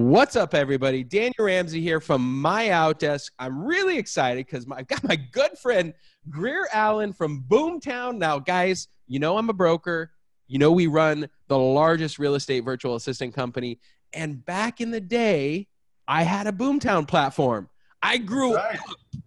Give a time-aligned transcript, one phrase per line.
[0.00, 1.02] What's up, everybody?
[1.02, 3.32] Daniel Ramsey here from My Outdesk.
[3.36, 5.92] I'm really excited because I've got my good friend
[6.30, 8.16] Grier Allen from Boomtown.
[8.16, 10.12] Now, guys, you know I'm a broker.
[10.46, 13.80] You know we run the largest real estate virtual assistant company.
[14.12, 15.66] And back in the day,
[16.06, 17.68] I had a Boomtown platform.
[18.00, 18.78] I grew right.
[18.78, 19.22] up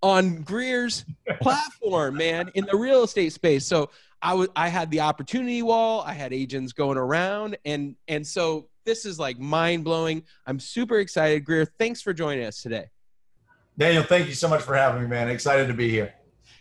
[0.00, 1.04] on Grier's
[1.42, 3.66] platform, man, in the real estate space.
[3.66, 3.90] So
[4.22, 6.00] I was I had the opportunity wall.
[6.00, 10.22] I had agents going around, and and so this is like mind blowing.
[10.46, 11.44] I'm super excited.
[11.44, 12.86] Grier, thanks for joining us today.
[13.76, 15.28] Daniel, thank you so much for having me, man.
[15.28, 16.14] Excited to be here.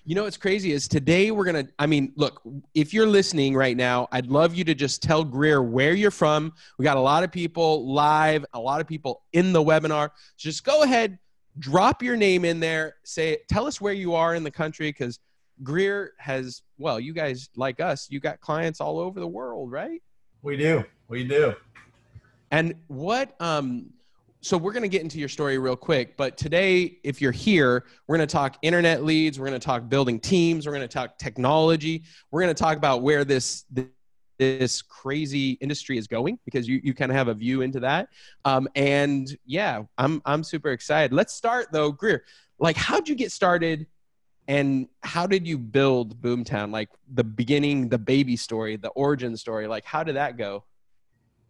[0.06, 1.68] You know what's crazy is today we're gonna.
[1.80, 2.42] I mean, look,
[2.74, 6.52] if you're listening right now, I'd love you to just tell Grier where you're from.
[6.78, 10.10] We got a lot of people live, a lot of people in the webinar.
[10.36, 11.20] So just go ahead,
[11.60, 12.96] drop your name in there.
[13.06, 15.20] Say, tell us where you are in the country, because
[15.62, 16.64] Grier has.
[16.78, 20.02] Well, you guys like us, you got clients all over the world, right?
[20.42, 20.84] We do.
[21.08, 21.54] We do.
[22.54, 23.88] And what, um,
[24.42, 27.86] so we're going to get into your story real quick, but today, if you're here,
[28.06, 30.94] we're going to talk internet leads, we're going to talk building teams, we're going to
[30.94, 33.66] talk technology, we're going to talk about where this,
[34.38, 38.10] this crazy industry is going because you, you kind of have a view into that.
[38.46, 41.12] Um, and yeah, I'm, I'm super excited.
[41.12, 42.24] Let's start though, Grier.
[42.60, 43.88] Like, how'd you get started
[44.48, 46.72] and how did you build Boomtown?
[46.72, 50.66] Like the beginning, the baby story, the origin story, like how did that go?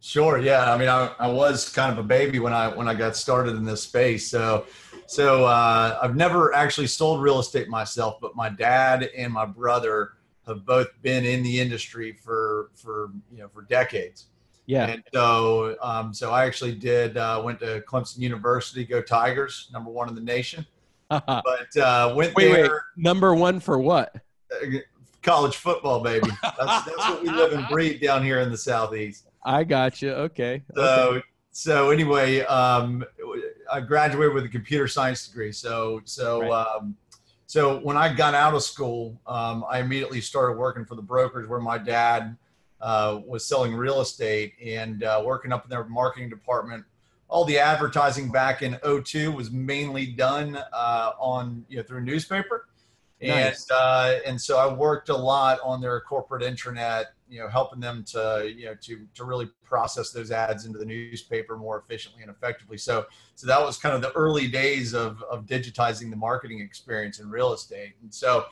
[0.04, 0.38] Sure.
[0.38, 0.70] Yeah.
[0.70, 3.56] I mean, I, I was kind of a baby when I when I got started
[3.56, 4.28] in this space.
[4.28, 4.66] So,
[5.06, 10.12] so uh, I've never actually sold real estate myself, but my dad and my brother
[10.46, 14.26] have both been in the industry for for you know for decades.
[14.66, 14.88] Yeah.
[14.88, 19.90] And so, um, so I actually did uh, went to Clemson University, go Tigers, number
[19.90, 20.66] one in the nation.
[21.08, 22.62] but uh, went wait, there.
[22.62, 24.14] Wait, number one for what?
[24.52, 24.66] Uh,
[25.22, 26.28] college football, baby.
[26.42, 29.28] That's, that's what we live and breathe down here in the southeast.
[29.44, 30.10] I got you.
[30.10, 30.62] Okay.
[30.74, 31.22] So, okay.
[31.50, 33.04] so anyway, um,
[33.72, 35.52] I graduated with a computer science degree.
[35.52, 36.50] So, so, right.
[36.50, 36.96] um,
[37.46, 41.48] so when I got out of school, um, I immediately started working for the brokers
[41.48, 42.36] where my dad
[42.80, 46.84] uh, was selling real estate and uh, working up in their marketing department.
[47.28, 52.68] All the advertising back in 02 was mainly done uh, on you know through newspaper.
[53.22, 53.66] Nice.
[53.70, 57.80] And uh, and so I worked a lot on their corporate intranet, you know, helping
[57.80, 62.22] them to you know to to really process those ads into the newspaper more efficiently
[62.22, 62.78] and effectively.
[62.78, 67.18] So so that was kind of the early days of of digitizing the marketing experience
[67.18, 67.94] in real estate.
[68.02, 68.44] And so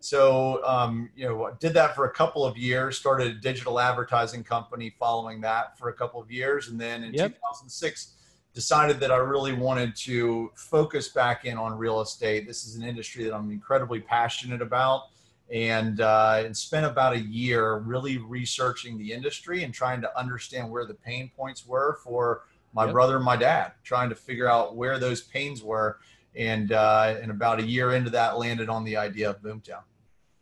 [0.00, 2.98] so um, you know did that for a couple of years.
[2.98, 7.14] Started a digital advertising company following that for a couple of years, and then in
[7.14, 7.34] yep.
[7.36, 8.12] 2006
[8.52, 12.46] decided that I really wanted to focus back in on real estate.
[12.46, 15.08] This is an industry that I'm incredibly passionate about,
[15.52, 20.70] and uh, and spent about a year really researching the industry and trying to understand
[20.70, 22.42] where the pain points were for
[22.72, 22.92] my yep.
[22.92, 25.98] brother and my dad, trying to figure out where those pains were.
[26.34, 29.82] And uh, and about a year into that, landed on the idea of Boomtown.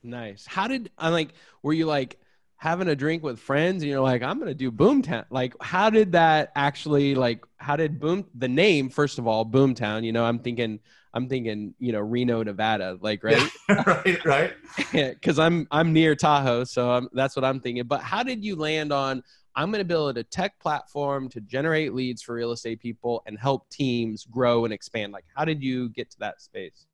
[0.02, 0.44] Nice.
[0.44, 1.30] How did I like?
[1.62, 2.18] Were you like?
[2.56, 6.12] having a drink with friends and you're like i'm gonna do boomtown like how did
[6.12, 10.38] that actually like how did boom the name first of all boomtown you know i'm
[10.38, 10.80] thinking
[11.14, 14.24] i'm thinking you know reno nevada like right yeah, right?
[14.24, 14.52] Right
[14.92, 17.84] because i'm i'm near tahoe so I'm, that's what i'm thinking.
[17.84, 19.22] But how did you land on
[19.56, 23.38] i'm going to build a tech platform to generate leads for real estate people and
[23.38, 25.12] help teams grow and expand?
[25.12, 26.86] Like how did you get to that space?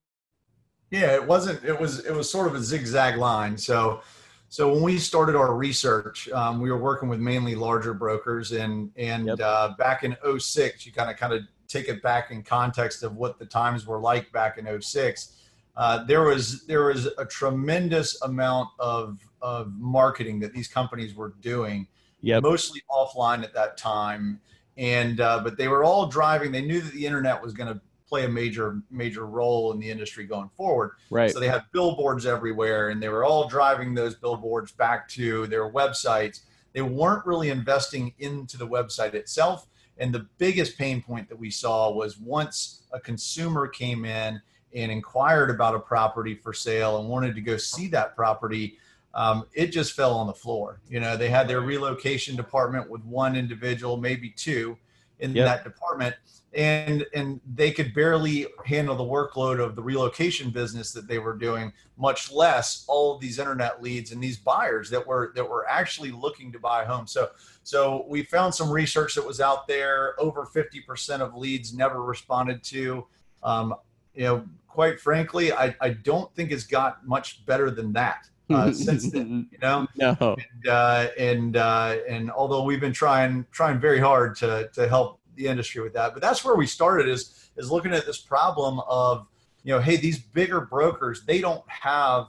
[0.91, 3.57] Yeah it wasn't it was it was sort of a zigzag line.
[3.57, 4.03] So
[4.51, 8.91] so when we started our research, um, we were working with mainly larger brokers, and
[8.97, 9.39] and yep.
[9.41, 13.17] uh, back in 06, you kind of kind of take it back in context of
[13.17, 15.37] what the times were like back in 06.
[15.77, 21.33] Uh, there was there was a tremendous amount of of marketing that these companies were
[21.41, 21.87] doing,
[22.21, 22.43] yep.
[22.43, 24.41] mostly offline at that time,
[24.77, 26.53] and uh, but they were all driving.
[26.53, 29.89] They knew that the internet was going to play a major major role in the
[29.89, 30.97] industry going forward.
[31.09, 31.31] Right.
[31.31, 35.71] So they had billboards everywhere, and they were all driving those billboards back to their
[35.71, 36.41] websites.
[36.73, 39.67] They weren't really investing into the website itself.
[40.01, 44.41] And the biggest pain point that we saw was once a consumer came in
[44.75, 48.79] and inquired about a property for sale and wanted to go see that property,
[49.15, 50.81] um, it just fell on the floor.
[50.89, 54.79] You know, they had their relocation department with one individual, maybe two
[55.21, 55.47] in yep.
[55.47, 56.15] that department
[56.53, 61.35] and and they could barely handle the workload of the relocation business that they were
[61.35, 65.69] doing much less all of these internet leads and these buyers that were that were
[65.69, 67.13] actually looking to buy homes.
[67.13, 67.31] So
[67.63, 70.21] so we found some research that was out there.
[70.21, 73.07] Over 50% of leads never responded to.
[73.43, 73.75] Um,
[74.15, 78.73] you know quite frankly I, I don't think it's got much better than that uh,
[78.87, 79.87] since then, you know.
[79.97, 80.17] No.
[80.21, 85.21] And uh, and uh, and although we've been trying trying very hard to to help
[85.37, 86.13] the industry with that.
[86.13, 89.27] But that's where we started is is looking at this problem of
[89.63, 92.27] you know, hey, these bigger brokers they don't have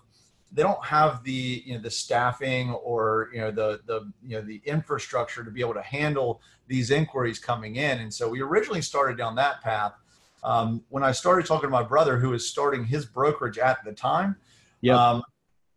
[0.51, 4.41] they don't have the you know the staffing or you know the the you know
[4.41, 7.99] the infrastructure to be able to handle these inquiries coming in.
[7.99, 9.93] And so we originally started down that path.
[10.43, 13.91] Um, when I started talking to my brother, who was starting his brokerage at the
[13.91, 14.35] time,
[14.81, 15.23] yeah, um,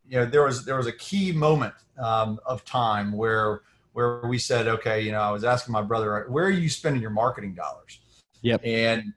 [0.09, 3.63] you know, there was there was a key moment um, of time where
[3.93, 7.01] where we said, okay, you know, I was asking my brother, where are you spending
[7.01, 8.01] your marketing dollars?
[8.43, 8.61] Yep.
[8.65, 9.13] And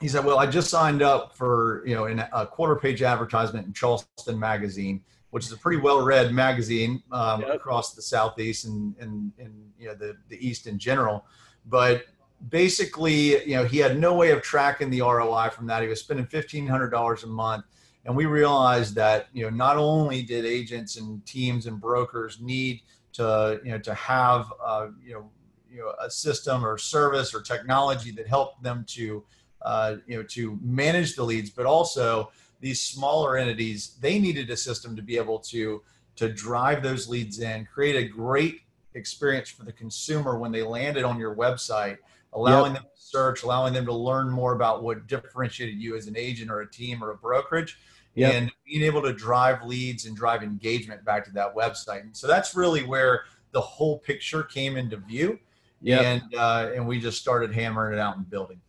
[0.00, 3.66] he said, well, I just signed up for, you know, in a quarter page advertisement
[3.68, 5.00] in Charleston Magazine,
[5.30, 7.54] which is a pretty well read magazine um, yep.
[7.54, 11.24] across the Southeast and, and, and, you know, the, the East in general.
[11.66, 12.06] But
[12.48, 15.82] basically, you know, he had no way of tracking the ROI from that.
[15.82, 17.64] He was spending $1,500 a month.
[18.06, 22.80] And we realized that, you know, not only did agents and teams and brokers need–
[23.16, 25.30] to you know to have uh, you know
[25.70, 29.24] you know a system or service or technology that helped them to
[29.62, 32.30] uh, you know to manage the leads, but also
[32.60, 35.82] these smaller entities they needed a system to be able to
[36.14, 38.60] to drive those leads in, create a great
[38.94, 41.98] experience for the consumer when they landed on your website,
[42.32, 42.82] allowing yep.
[42.82, 46.50] them to search, allowing them to learn more about what differentiated you as an agent
[46.50, 47.78] or a team or a brokerage
[48.16, 48.34] yep.
[48.34, 52.00] and being able to drive leads and drive engagement back to that website.
[52.00, 55.38] And so that's really where the whole picture came into view.
[55.80, 56.00] Yeah.
[56.00, 58.60] And uh, and we just started hammering it out and building.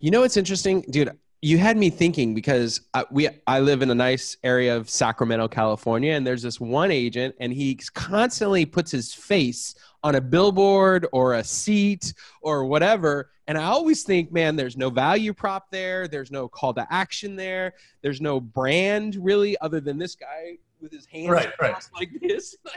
[0.00, 1.16] You know what's interesting, dude?
[1.42, 5.48] You had me thinking because I, we I live in a nice area of Sacramento,
[5.48, 11.06] California, and there's this one agent, and he constantly puts his face on a billboard
[11.12, 13.30] or a seat or whatever.
[13.46, 16.08] And I always think, man, there's no value prop there.
[16.08, 17.74] There's no call to action there.
[18.02, 22.08] There's no brand really, other than this guy with his hands right, crossed right.
[22.12, 22.56] like this.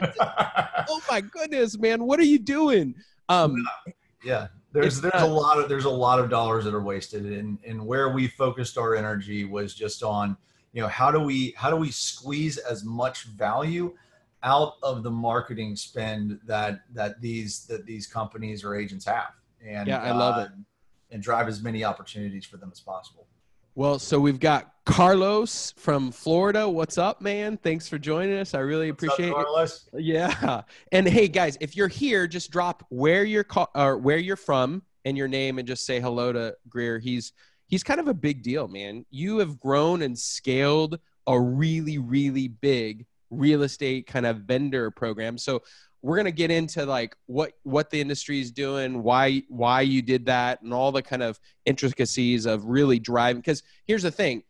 [0.88, 2.94] oh my goodness, man, what are you doing?
[3.28, 3.64] Um,
[4.24, 7.58] yeah, there's there's a lot of there's a lot of dollars that are wasted, and
[7.64, 10.36] and where we focused our energy was just on
[10.72, 13.94] you know how do we how do we squeeze as much value
[14.42, 19.30] out of the marketing spend that that these that these companies or agents have?
[19.66, 20.48] And yeah i love uh, it
[21.10, 23.26] and drive as many opportunities for them as possible
[23.74, 26.68] well so we've got carlos from florida.
[26.68, 27.56] What's up man?
[27.56, 28.54] Thanks for joining us.
[28.54, 29.88] I really what's appreciate up, carlos?
[29.92, 30.62] it yeah.
[30.92, 35.16] And hey guys if you're here just drop where you're or where you're from and
[35.16, 36.98] your name and just say hello to grier.
[36.98, 37.32] He's
[37.66, 39.06] he's kind of a big deal man.
[39.10, 45.38] You have grown and scaled a really really big real estate kind of vendor program.
[45.38, 45.62] So
[46.04, 50.02] we're going to get into like what what the industry is doing, why why you
[50.02, 53.40] did that, and all the kind of intricacies of really driving.
[53.40, 54.42] Because here's the thing,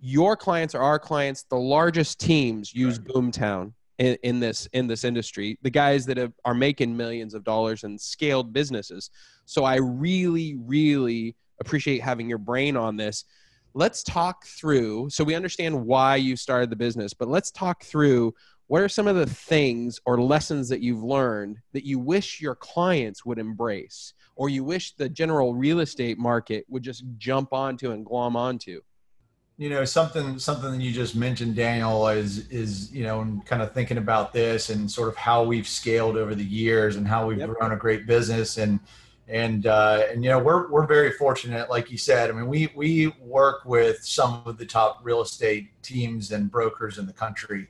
[0.00, 1.44] your clients are our clients.
[1.44, 3.08] The largest teams use right.
[3.08, 5.56] Boomtown in, in, this in this industry.
[5.62, 9.10] The guys that have, are making millions of dollars and scaled businesses.
[9.44, 13.24] So I really really appreciate having your brain on this
[13.74, 18.32] let's talk through so we understand why you started the business but let's talk through
[18.68, 22.54] what are some of the things or lessons that you've learned that you wish your
[22.54, 27.90] clients would embrace or you wish the general real estate market would just jump onto
[27.90, 28.80] and glom onto
[29.56, 33.72] you know something something that you just mentioned daniel is is you know kind of
[33.72, 37.38] thinking about this and sort of how we've scaled over the years and how we've
[37.38, 37.50] yep.
[37.50, 38.78] grown a great business and
[39.28, 42.30] and uh, and you know we're we're very fortunate, like you said.
[42.30, 46.96] I mean, we we work with some of the top real estate teams and brokers
[46.98, 47.68] in the country,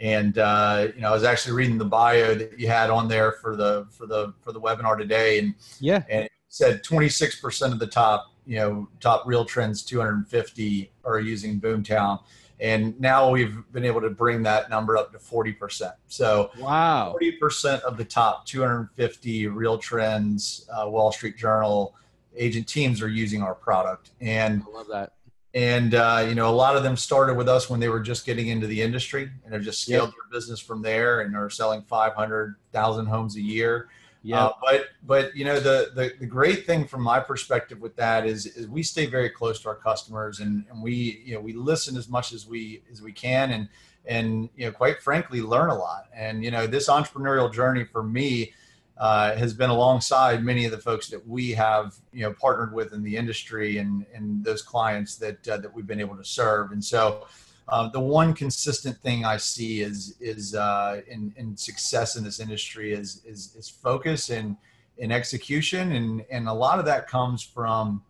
[0.00, 3.32] and uh, you know I was actually reading the bio that you had on there
[3.32, 7.72] for the for the for the webinar today, and yeah, and it said 26 percent
[7.72, 12.20] of the top you know top RealTrends 250 are using Boomtown
[12.60, 15.92] and now we've been able to bring that number up to 40%.
[16.08, 21.94] So wow, 40% of the top 250 RealTrends, uh, Wall Street Journal
[22.36, 24.10] agent teams are using our product.
[24.20, 25.12] And I love that.
[25.54, 28.26] And uh, you know, a lot of them started with us when they were just
[28.26, 30.14] getting into the industry, and have just scaled yep.
[30.14, 33.88] their business from there, and are selling 500,000 homes a year.
[34.22, 34.46] Yeah.
[34.46, 38.26] Uh, but but you know the, the the great thing from my perspective with that
[38.26, 41.52] is is we stay very close to our customers and, and we you know we
[41.52, 43.68] listen as much as we as we can and
[44.06, 48.02] and you know quite frankly learn a lot and you know this entrepreneurial journey for
[48.02, 48.52] me
[48.98, 52.92] uh, has been alongside many of the folks that we have you know partnered with
[52.92, 56.72] in the industry and and those clients that uh, that we've been able to serve.
[56.72, 57.26] And so
[57.68, 62.40] uh, the one consistent thing I see is is uh, in, in success in this
[62.40, 64.56] industry is is, is focus and
[64.96, 65.92] in execution.
[65.92, 68.02] And and a lot of that comes from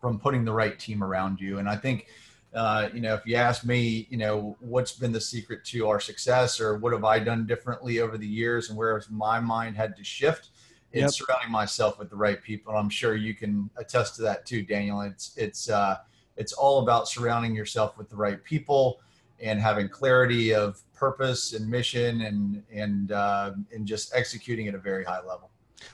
[0.00, 1.58] from putting the right team around you.
[1.58, 2.08] And I think
[2.54, 5.98] uh, you know, if you ask me, you know, what's been the secret to our
[5.98, 9.76] success or what have I done differently over the years and where has my mind
[9.76, 10.50] had to shift?
[10.92, 11.26] It's yep.
[11.26, 12.72] surrounding myself with the right people.
[12.72, 15.00] And I'm sure you can attest to that too, Daniel.
[15.00, 15.98] It's, it's, uh,
[16.36, 19.00] it's all about surrounding yourself with the right people
[19.40, 24.78] and having clarity of purpose and mission and, and, uh, and just executing at a
[24.78, 25.50] very high level.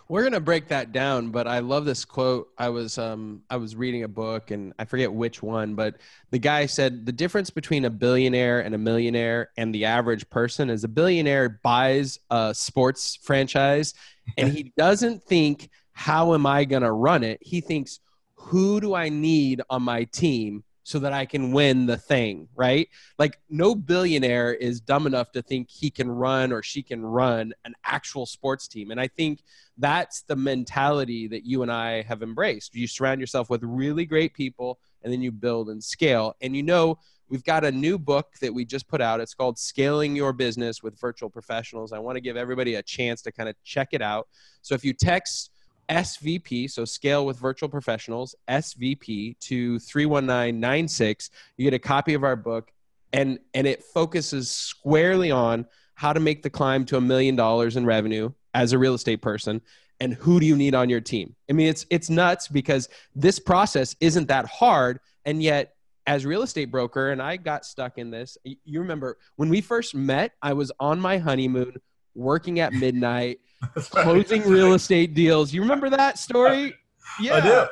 [0.08, 2.49] We're gonna break that down, but I love this quote.
[2.58, 5.96] I was um I was reading a book and I forget which one, but
[6.30, 10.70] the guy said the difference between a billionaire and a millionaire and the average person
[10.70, 13.94] is a billionaire buys a sports franchise
[14.37, 17.38] and he doesn't think how am I gonna run it?
[17.40, 18.00] He thinks
[18.34, 22.88] who do I need on my team so that I can win the thing, right?
[23.16, 27.52] Like no billionaire is dumb enough to think he can run or she can run
[27.64, 28.90] an actual sports team.
[28.90, 29.44] And I think
[29.78, 32.75] that's the mentality that you and I have embraced.
[32.75, 36.35] You surround yourself with really great people and then you build and scale.
[36.40, 39.20] And you know, we've got a new book that we just put out.
[39.20, 41.92] It's called Scaling Your Business with Virtual Professionals.
[41.92, 44.26] I want to give everybody a chance to kind of check it out.
[44.62, 45.52] So if you text
[45.90, 51.30] SVP, so scale with virtual professionals, SVP to 31996.
[51.56, 52.73] You get a copy of our book
[53.12, 57.76] and and it focuses squarely on how to make the climb to a million dollars
[57.76, 59.61] in revenue as a real estate person
[59.99, 61.35] and who do you need on your team.
[61.49, 65.75] I mean it's it's nuts because this process isn't that hard and yet
[66.06, 68.38] as real estate broker and I got stuck in this.
[68.44, 71.75] You remember when we first met, I was on my honeymoon
[72.20, 73.40] working at midnight
[73.74, 75.52] closing real estate deals.
[75.52, 76.74] You remember that story?
[77.20, 77.36] Yeah.
[77.36, 77.64] I do.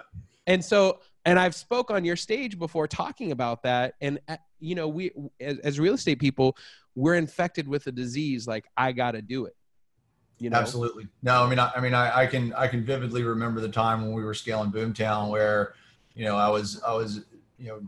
[0.46, 3.94] And so, and I've spoke on your stage before talking about that.
[4.00, 6.56] And uh, you know, we as, as real estate people,
[6.94, 8.46] we're infected with a disease.
[8.46, 9.54] Like I got to do it.
[10.38, 10.58] You know?
[10.58, 11.08] Absolutely.
[11.22, 14.02] No, I mean, I, I mean, I, I, can, I can vividly remember the time
[14.02, 15.74] when we were scaling Boomtown where,
[16.14, 17.24] you know, I was, I was,
[17.58, 17.80] you know,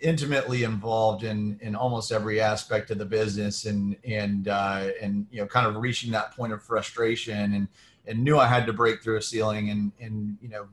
[0.00, 5.40] intimately involved in in almost every aspect of the business and and uh, and you
[5.40, 7.68] know kind of reaching that point of frustration and
[8.06, 10.66] and knew I had to break through a ceiling and and you know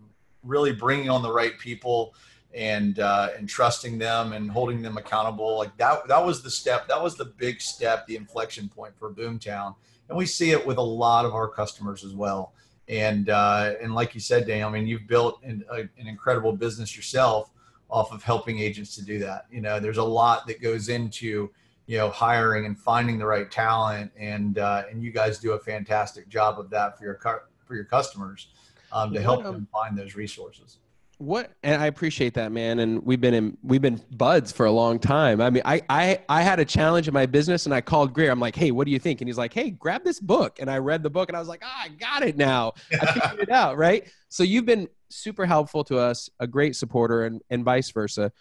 [0.44, 2.14] really bringing on the right people
[2.56, 5.58] and uh, and trusting them and holding them accountable.
[5.58, 9.12] Like that that was the step that was the big step the inflection point for
[9.12, 9.76] Boomtown.
[10.10, 12.54] And we see it with a lot of our customers as well.
[12.88, 16.54] And uh, and like you said Dan I mean you've built an, a, an incredible
[16.54, 17.52] business yourself
[17.90, 19.46] off of helping agents to do that.
[19.52, 21.50] You know, there's a lot that goes into
[21.86, 25.60] you know hiring and finding the right talent, and uh, and you guys do a
[25.60, 27.20] fantastic job of that for your
[27.66, 28.48] for your customers
[28.92, 30.80] um, to help them find those resources.
[31.20, 34.72] What and i appreciate that man and we've been in we've been buds for a
[34.72, 35.42] long time.
[35.42, 38.30] I mean i i i had a challenge in my business and i called grier.
[38.30, 39.22] I'm like hey what do you think?
[39.22, 40.60] And he's like hey grab this book.
[40.60, 42.74] And i read the book and i was like ah, i got it now.
[43.02, 44.08] I figured it out right?
[44.30, 48.32] So you've been super helpful to us a great supporter and and vice versa.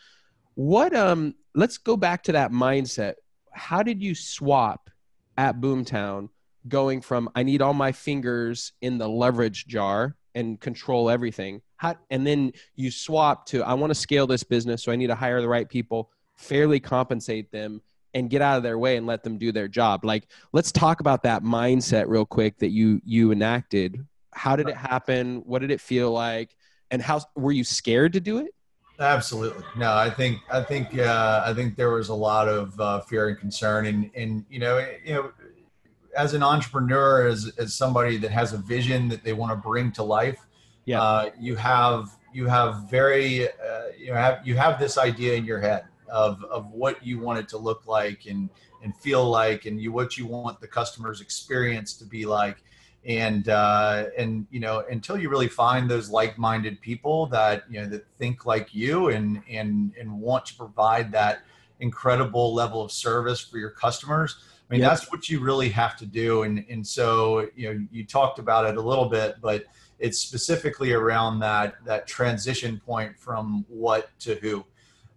[0.55, 3.15] What um let's go back to that mindset.
[3.53, 4.91] How did you swap
[5.39, 6.31] at boomtown
[6.69, 11.95] going from i need all my fingers in the leverage jar and control everything how,
[12.11, 15.15] and then you swap to i want to scale this business so i need to
[15.15, 17.81] hire the right people fairly compensate them
[18.15, 20.05] and get out of their way and let them do their job.
[20.05, 24.07] Like let's talk about that mindset real quick that you you enacted
[24.37, 25.43] how did it happen?
[25.47, 26.57] What did it feel like?
[26.91, 28.55] And how were you scared to do it?
[28.99, 29.65] Absolutely.
[29.77, 33.29] No i think i think uh, i think there was a lot of uh, fear
[33.29, 33.87] and concern.
[33.87, 35.33] And and you know you know
[36.17, 39.93] as an entrepreneur as as somebody that has a vision that they want to bring
[39.93, 40.47] to life
[40.87, 41.03] yeah.
[41.03, 45.61] Uh, you have you have very uh, you have you have this idea in your
[45.61, 48.49] head of of what you want it to look like and
[48.83, 52.63] and feel like and you what you want the customer's experience to be like
[53.07, 57.89] and uh, and you know until you really find those like-minded people that you know
[57.89, 61.41] that think like you and and and want to provide that
[61.79, 64.91] incredible level of service for your customers i mean yep.
[64.91, 68.65] that's what you really have to do and and so you know you talked about
[68.65, 69.65] it a little bit but
[69.99, 74.65] it's specifically around that that transition point from what to who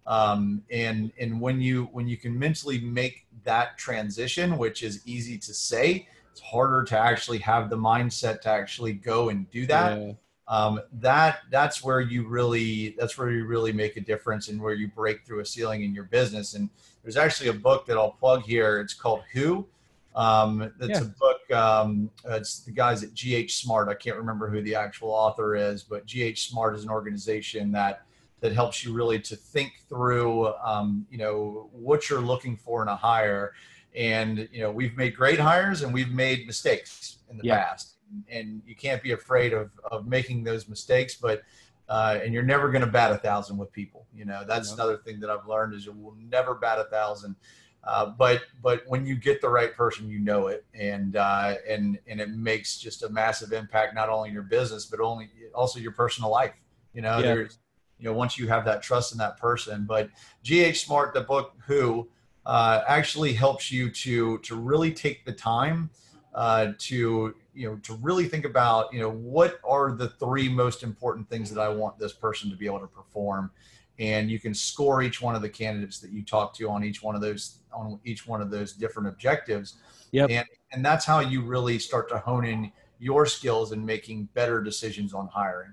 [0.06, 5.38] um, and and when you when you can mentally make that transition which is easy
[5.38, 6.06] to say
[6.40, 10.12] it's harder to actually have the mindset to actually go and do that yeah.
[10.48, 14.74] um, that that's where you really that's where you really make a difference and where
[14.74, 16.54] you break through a ceiling in your business.
[16.54, 16.70] And
[17.02, 18.80] there's actually a book that I'll plug here.
[18.80, 19.66] It's called Who.
[20.14, 21.06] Um, it's yeah.
[21.06, 21.50] a book.
[21.52, 23.88] Um, it's the guys at GH Smart.
[23.88, 28.02] I can't remember who the actual author is, but GH Smart is an organization that
[28.40, 32.88] that helps you really to think through, um, you know, what you're looking for in
[32.88, 33.52] a hire.
[33.94, 37.64] And you know, we've made great hires and we've made mistakes in the yeah.
[37.64, 37.94] past,
[38.30, 41.14] and you can't be afraid of of making those mistakes.
[41.14, 41.42] But
[41.88, 44.06] uh, and you're never going to bat a thousand with people.
[44.14, 47.34] You know, that's another thing that I've learned is you will never bat a thousand.
[47.82, 51.98] Uh, but but when you get the right person, you know it, and uh, and
[52.06, 55.80] and it makes just a massive impact not only in your business but only also
[55.80, 56.52] your personal life.
[56.94, 57.34] You know, yeah.
[57.34, 57.58] there's
[57.98, 59.86] you know once you have that trust in that person.
[59.88, 60.10] But
[60.44, 62.08] GH Smart, the book Who,
[62.50, 65.88] uh, actually helps you to to really take the time
[66.34, 70.82] uh, to you know to really think about you know what are the three most
[70.82, 73.52] important things that I want this person to be able to perform,
[74.00, 77.04] and you can score each one of the candidates that you talk to on each
[77.04, 79.76] one of those on each one of those different objectives.
[80.10, 80.30] Yep.
[80.30, 84.60] And and that's how you really start to hone in your skills in making better
[84.60, 85.72] decisions on hiring.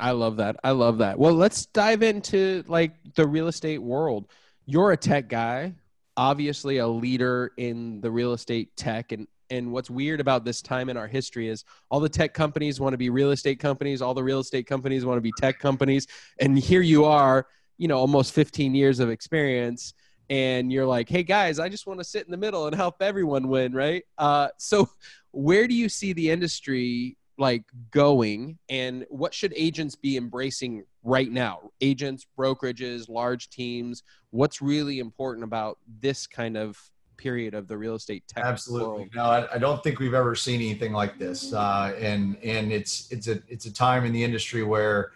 [0.00, 0.56] I love that.
[0.64, 1.20] I love that.
[1.20, 4.26] Well, let's dive into like the real estate world.
[4.66, 5.74] You're a tech guy,
[6.16, 10.88] obviously a leader in the real estate tech and and what's weird about this time
[10.88, 14.12] in our history is all the tech companies want to be real estate companies, all
[14.12, 16.08] the real estate companies want to be tech companies,
[16.40, 17.46] and here you are,
[17.78, 19.94] you know, almost 15 years of experience
[20.28, 23.00] and you're like, "Hey guys, I just want to sit in the middle and help
[23.00, 24.02] everyone win," right?
[24.18, 24.88] Uh, so
[25.30, 31.30] where do you see the industry like going and what should agents be embracing right
[31.30, 31.70] now.
[31.80, 34.02] Agents brokerages large teams.
[34.30, 36.78] What's really important about this kind of
[37.16, 38.88] period of the real estate tech absolutely.
[38.88, 39.08] world?
[39.14, 41.54] no I, I, don't think we've ever seen anything like this.
[41.54, 45.12] Uh, and and it's it's a it's a time in the industry where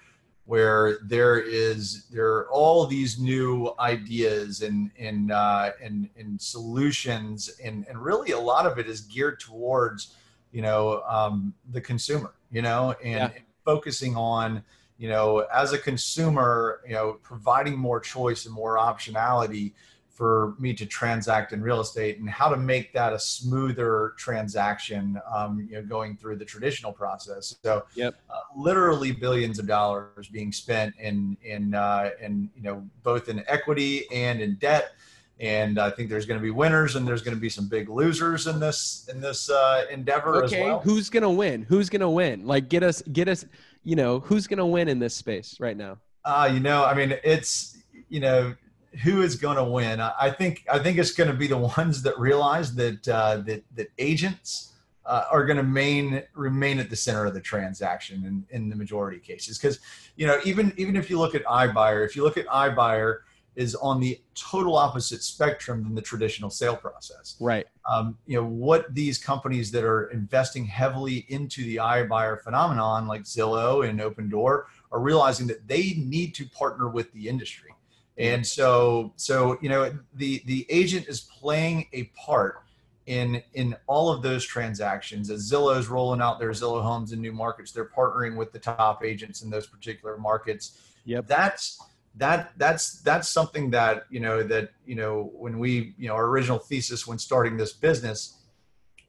[0.47, 7.51] where there is there are all these new ideas and and uh, and, and solutions.
[7.63, 10.15] And and really a lot of it is geared towards
[10.53, 13.31] you know um, the consumer you know and, yeah.
[13.35, 14.63] and focusing on
[15.01, 19.73] you know as a consumer you know providing more choice and more optionality
[20.11, 25.19] for me to transact in real estate and how to make that a smoother transaction
[25.35, 28.15] um, you know going through the traditional process so yep.
[28.29, 33.43] uh, literally billions of dollars being spent in in uh, in you know both in
[33.49, 34.93] equity and in debt
[35.41, 37.89] and I think there's going to be winners and there's going to be some big
[37.89, 40.81] losers in this in this uh, endeavor okay, as well.
[40.81, 41.63] Who's going to win?
[41.63, 42.47] Who's going to win?
[42.47, 43.47] Like get us get us,
[43.83, 45.99] you know, who's going to win in this space right now?
[46.25, 48.55] Uh, you know, I mean, it's you know,
[49.03, 50.01] who is going to win?
[50.01, 53.65] I think I think it's going to be the ones that realize that uh, that
[53.77, 54.73] that agents
[55.07, 58.77] uh, are going to main remain at the center of the transaction in, in the
[58.77, 59.59] majority of cases.
[59.59, 59.81] Because
[60.17, 63.19] you know, even even if you look at iBuyer, if you look at iBuyer
[63.57, 67.37] is on the total opposite spectrum than the traditional sale process.
[67.41, 67.67] Right.
[67.89, 73.23] Um, you know what these companies that are investing heavily into the iBuyer phenomenon, like
[73.23, 77.71] Zillow and Opendoor, are realizing that they need to partner with the industry,
[78.19, 82.63] and so so you know the the agent is playing a part
[83.07, 85.31] in in all of those transactions.
[85.31, 88.59] As Zillow is rolling out their Zillow homes in new markets, they're partnering with the
[88.59, 90.79] top agents in those particular markets.
[91.07, 91.27] Yep.
[91.27, 91.81] That's
[92.17, 96.27] that that's that's something that you know that you know when we you know our
[96.27, 98.39] original thesis when starting this business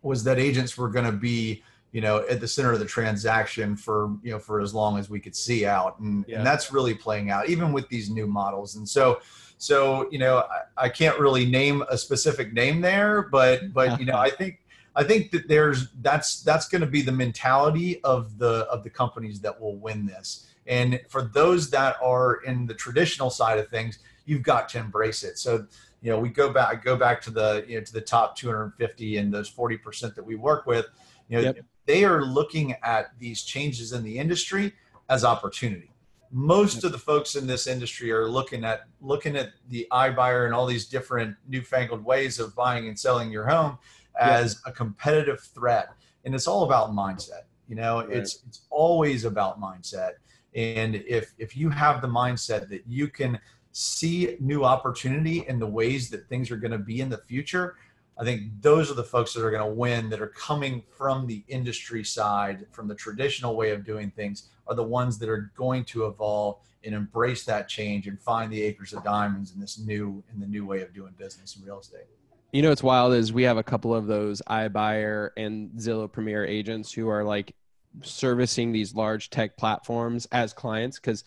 [0.01, 3.75] was that agents were going to be you know at the center of the transaction
[3.75, 5.99] for you know for as long as we could see out.
[5.99, 6.37] And, yeah.
[6.37, 8.75] and that's really playing out even with these new models.
[8.75, 9.19] And so
[9.61, 14.07] so you know I, I can't really name a specific name there but but you
[14.07, 14.59] know i think
[14.95, 18.89] i think that there's that's that's going to be the mentality of the of the
[18.89, 23.67] companies that will win this and for those that are in the traditional side of
[23.67, 25.37] things, you've got to embrace it.
[25.37, 25.67] So,
[26.01, 29.17] you know, we go back, go back to the, you know, to the top 250
[29.17, 30.85] and those 40% that we work with,
[31.27, 31.65] you know, yep.
[31.85, 34.71] they are looking at these changes in the industry
[35.09, 35.91] as opportunity.
[36.31, 40.55] Most of the folks in this industry are looking at looking at the iBuyer and
[40.55, 43.77] all these different newfangled ways of buying and selling your home
[44.17, 44.71] as yep.
[44.71, 45.89] a competitive threat.
[46.23, 47.41] And it's all about mindset.
[47.67, 48.09] You know, right.
[48.09, 50.13] it's it's always about mindset.
[50.55, 53.39] And if if you have the mindset that you can
[53.71, 57.75] see new opportunity in the ways that things are going to be in the future,
[58.19, 61.25] I think those are the folks that are going to win that are coming from
[61.25, 65.51] the industry side, from the traditional way of doing things, are the ones that are
[65.55, 69.79] going to evolve and embrace that change and find the acres of diamonds in this
[69.79, 72.05] new in the new way of doing business in real estate.
[72.51, 76.45] You know what's wild is we have a couple of those iBuyer and Zillow Premier
[76.45, 77.55] agents who are like
[78.01, 81.23] servicing these large tech platforms as clients because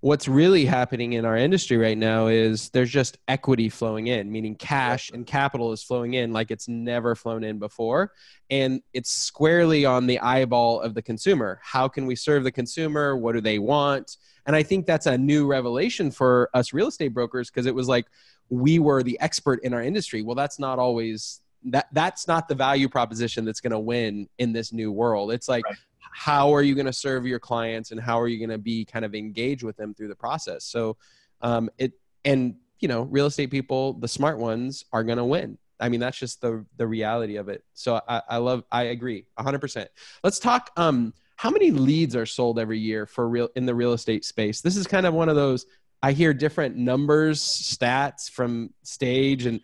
[0.00, 4.54] what's really happening in our industry right now is there's just equity flowing in meaning
[4.54, 8.12] cash and capital is flowing in like it's never flown in before.
[8.48, 11.60] And it's squarely on the eyeball of the consumer.
[11.64, 13.16] How can we serve the consumer?
[13.16, 14.16] What do they want?
[14.46, 17.88] And i think that's a new revelation for us real estate brokers because it was
[17.88, 18.06] like
[18.48, 20.22] we were the expert in our industry.
[20.22, 24.52] Well that's not always that that's not the value proposition that's going to win in
[24.52, 25.32] this new world.
[25.32, 25.76] It's like right
[26.18, 28.84] how are you going to serve your clients and how are you going to be
[28.84, 30.64] kind of engaged with them through the process?
[30.64, 30.96] So
[31.42, 31.92] um, it
[32.24, 35.58] and you know real estate people the smart ones are going to win.
[35.78, 37.62] I mean that's just the the reality of it.
[37.74, 39.86] So i, I love i agree 100%
[40.24, 43.92] let's talk um how many leads are sold every year for real in the real
[43.92, 44.60] estate space?
[44.60, 45.66] This is kind of one of those
[46.02, 49.60] I hear different numbers, stats from stage, and,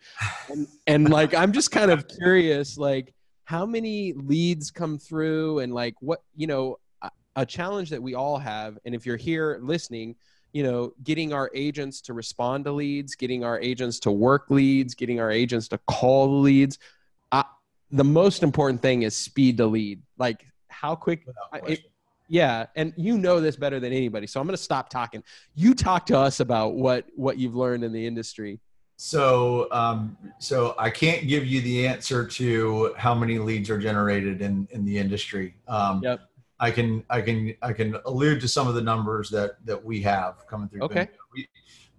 [0.49, 3.13] and and like I'm just kind of curious, like
[3.45, 6.77] how many leads come through and like what you know
[7.35, 10.15] a challenge that we all have and if you're here listening
[10.51, 14.93] you know getting our agents to respond to leads getting our agents to work leads
[14.95, 16.79] getting our agents to call the leads
[17.31, 17.43] uh,
[17.91, 20.01] the most important thing is speed to lead.
[20.17, 21.25] Like how quick
[21.67, 21.81] it,
[22.27, 25.23] yeah and you know this better than anybody so i'm going to stop talking.
[25.53, 28.59] You talk to us about what what you've learned in the industry
[28.97, 34.41] so, um, so I can't give you the answer to how many leads are generated
[34.41, 35.55] in in the industry.
[35.67, 36.21] Um, yep.
[36.59, 40.01] I can I can I can allude to some of the numbers that that we
[40.03, 40.83] have coming through.
[40.83, 41.01] Okay.
[41.01, 41.09] Boomtown.
[41.33, 41.47] We,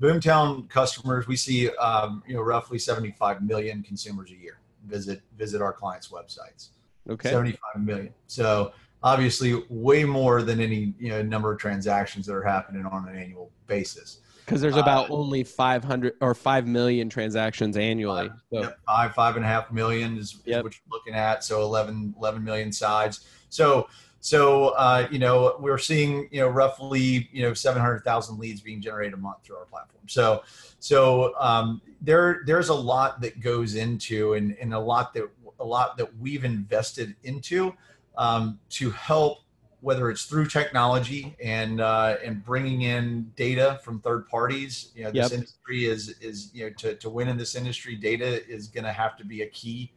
[0.00, 5.60] Boomtown customers, we see um, you know roughly 75 million consumers a year visit visit
[5.60, 6.70] our clients' websites.
[7.08, 7.30] Okay.
[7.30, 8.14] 75 million.
[8.26, 13.06] So obviously way more than any you know number of transactions that are happening on
[13.08, 18.38] an annual basis because there's about uh, only 500 or 5 million transactions annually five,
[18.52, 18.60] so.
[18.60, 20.58] yep, five five and a half million is, yep.
[20.58, 23.88] is, what you're looking at so 11 11 million sides so
[24.20, 29.14] so uh, you know we're seeing you know roughly you know 700000 leads being generated
[29.14, 30.42] a month through our platform so
[30.78, 35.28] so um, there there's a lot that goes into and, and a lot that
[35.58, 37.74] a lot that we've invested into
[38.16, 39.38] um, to help
[39.80, 44.90] whether it's through technology and uh, and bringing in data from third parties.
[44.94, 45.32] You know, this yep.
[45.32, 48.92] industry is is you know to to win in this industry, data is going to
[48.92, 49.92] have to be a key.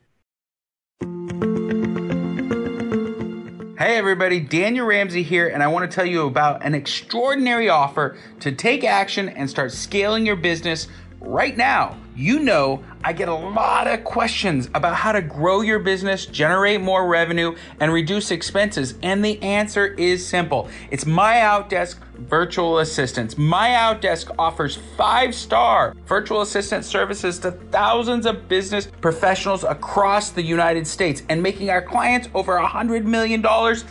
[3.80, 8.18] Hey everybody, Daniel Ramsey here, and I want to tell you about an extraordinary offer
[8.42, 10.90] to take action and start scaling your business
[11.22, 11.98] right now.
[12.14, 16.82] You know, I get a lot of questions about how to grow your business, generate
[16.82, 18.96] more revenue, and reduce expenses.
[19.02, 23.38] And the answer is simple it's My Outdesk Virtual Assistants.
[23.38, 30.44] My Outdesk offers five star virtual assistant services to thousands of business professionals across the
[30.44, 33.46] United States and making our clients over $100 million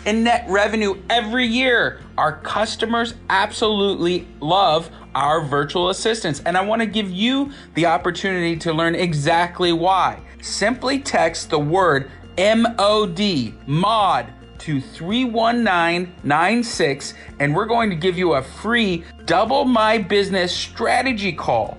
[0.04, 2.00] in net revenue every year.
[2.18, 8.56] Our customers absolutely love our virtual assistants, and I want to give you the opportunity
[8.56, 10.20] to learn exactly why.
[10.42, 14.26] Simply text the word MOD, MOD,
[14.58, 21.78] to 31996, and we're going to give you a free double my business strategy call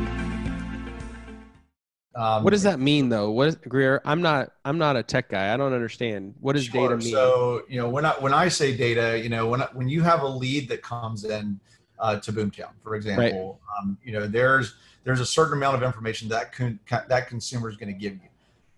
[2.13, 3.31] Um, what does that mean, though?
[3.31, 4.01] What is Grier?
[4.03, 4.51] I'm not.
[4.65, 5.53] I'm not a tech guy.
[5.53, 6.35] I don't understand.
[6.41, 6.89] What does sure.
[6.89, 7.11] data mean?
[7.13, 10.01] So you know, when I when I say data, you know, when I, when you
[10.01, 11.59] have a lead that comes in
[11.99, 13.81] uh, to Boomtown, for example, right.
[13.81, 17.77] um, you know, there's there's a certain amount of information that con- that consumer is
[17.77, 18.29] going to give you.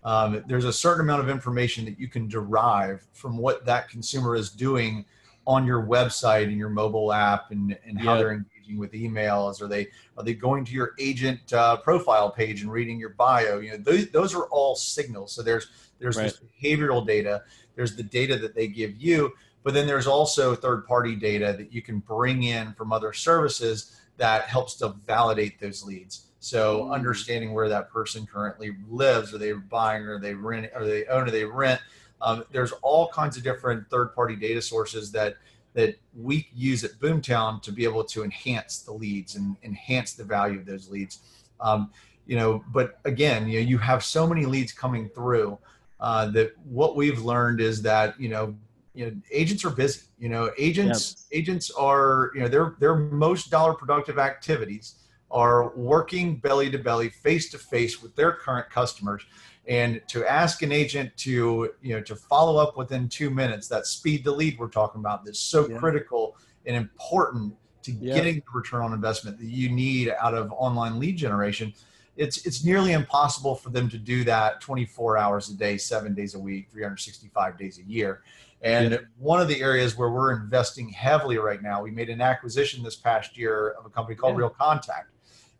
[0.04, 4.36] Um, there's a certain amount of information that you can derive from what that consumer
[4.36, 5.04] is doing
[5.46, 8.32] on your website and your mobile app and, and how they're
[8.76, 12.98] with emails are they are they going to your agent uh, profile page and reading
[12.98, 16.24] your bio you know those, those are all signals so there's there's right.
[16.24, 17.42] this behavioral data
[17.76, 21.72] there's the data that they give you but then there's also third party data that
[21.72, 26.92] you can bring in from other services that helps to validate those leads So Mm.
[26.92, 31.26] understanding where that person currently lives, are they buying, or they rent, or they own,
[31.26, 31.80] or they rent.
[32.20, 35.36] Um, there's all kinds of different third-party data sources that
[35.74, 40.24] that we use at Boomtown to be able to enhance the leads and enhance the
[40.24, 41.18] value of those leads.
[41.60, 41.90] Um,
[42.26, 45.58] you know, but again, you know, you have so many leads coming through
[46.00, 48.54] uh, that what we've learned is that you know,
[48.94, 50.02] you know, agents are busy.
[50.18, 54.96] You know, agents agents are you know their their most dollar productive activities
[55.30, 59.24] are working belly to belly, face to face with their current customers.
[59.66, 63.86] And to ask an agent to you know to follow up within two minutes, that
[63.86, 65.78] speed to lead we're talking about, that's so Yeah.
[65.78, 68.14] critical and important to Yeah.
[68.14, 71.72] getting the return on investment that you need out of online lead generation
[72.16, 76.34] it's it's nearly impossible for them to do that 24 hours a day, seven days
[76.36, 78.22] a week, 365 days a year.
[78.62, 78.98] And Yeah.
[79.18, 82.94] one of the areas where we're investing heavily right now, we made an acquisition this
[82.94, 84.36] past year of a company called.
[84.36, 85.10] Real Contact,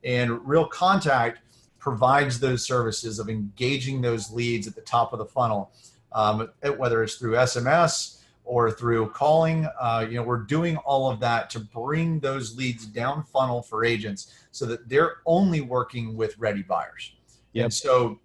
[0.04, 1.40] and Real Contact
[1.84, 5.70] provides those services of engaging those leads at the top of the funnel,
[6.12, 9.68] um, whether it's through SMS or through calling.
[9.78, 13.84] Uh, you know, we're doing all of that to bring those leads down funnel for
[13.84, 17.12] agents so that they're only working with ready buyers.
[17.52, 17.64] Yep.
[17.64, 18.18] And so,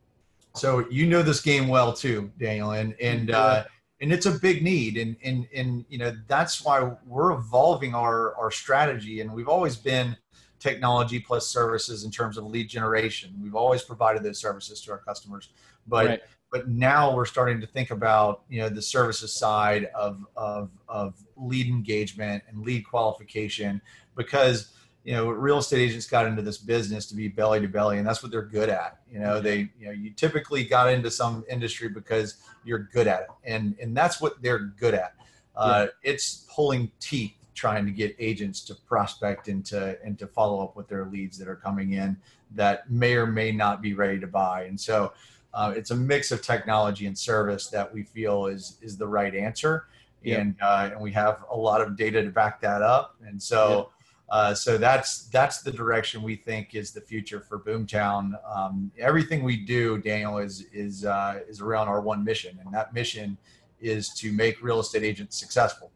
[0.55, 3.65] so you know this game well too, Daniel, and and uh,
[3.99, 8.33] and it's a big need, and and and you know that's why we're evolving our
[8.35, 10.15] our strategy, and we've always been
[10.59, 13.33] technology plus services in terms of lead generation.
[13.41, 15.49] We've always provided those services to our customers,
[15.87, 16.21] but Right.
[16.51, 21.15] but now we're starting to think about you know the services side of of of
[21.37, 23.81] lead engagement and lead qualification
[24.15, 27.97] because you know real estate agents got into this business to be belly to belly
[27.97, 31.09] and that's what they're good at you know they you know you typically got into
[31.09, 35.13] some industry because you're good at it and and that's what they're good at
[35.55, 40.63] uh, it's pulling teeth trying to get agents to prospect and to and to follow
[40.63, 42.15] up with their leads that are coming in
[42.55, 45.11] that may or may not be ready to buy and so
[45.53, 49.35] uh, it's a mix of technology and service that we feel is is the right
[49.35, 49.87] answer
[50.25, 53.89] and uh, and we have a lot of data to back that up and so
[54.29, 58.33] uh, so that's that's the direction we think is the future for Boomtown.
[58.55, 62.93] Um, everything we do, Daniel, is is uh, is around our one mission, and that
[62.93, 63.39] mission
[63.81, 65.91] is to make real estate agents successful.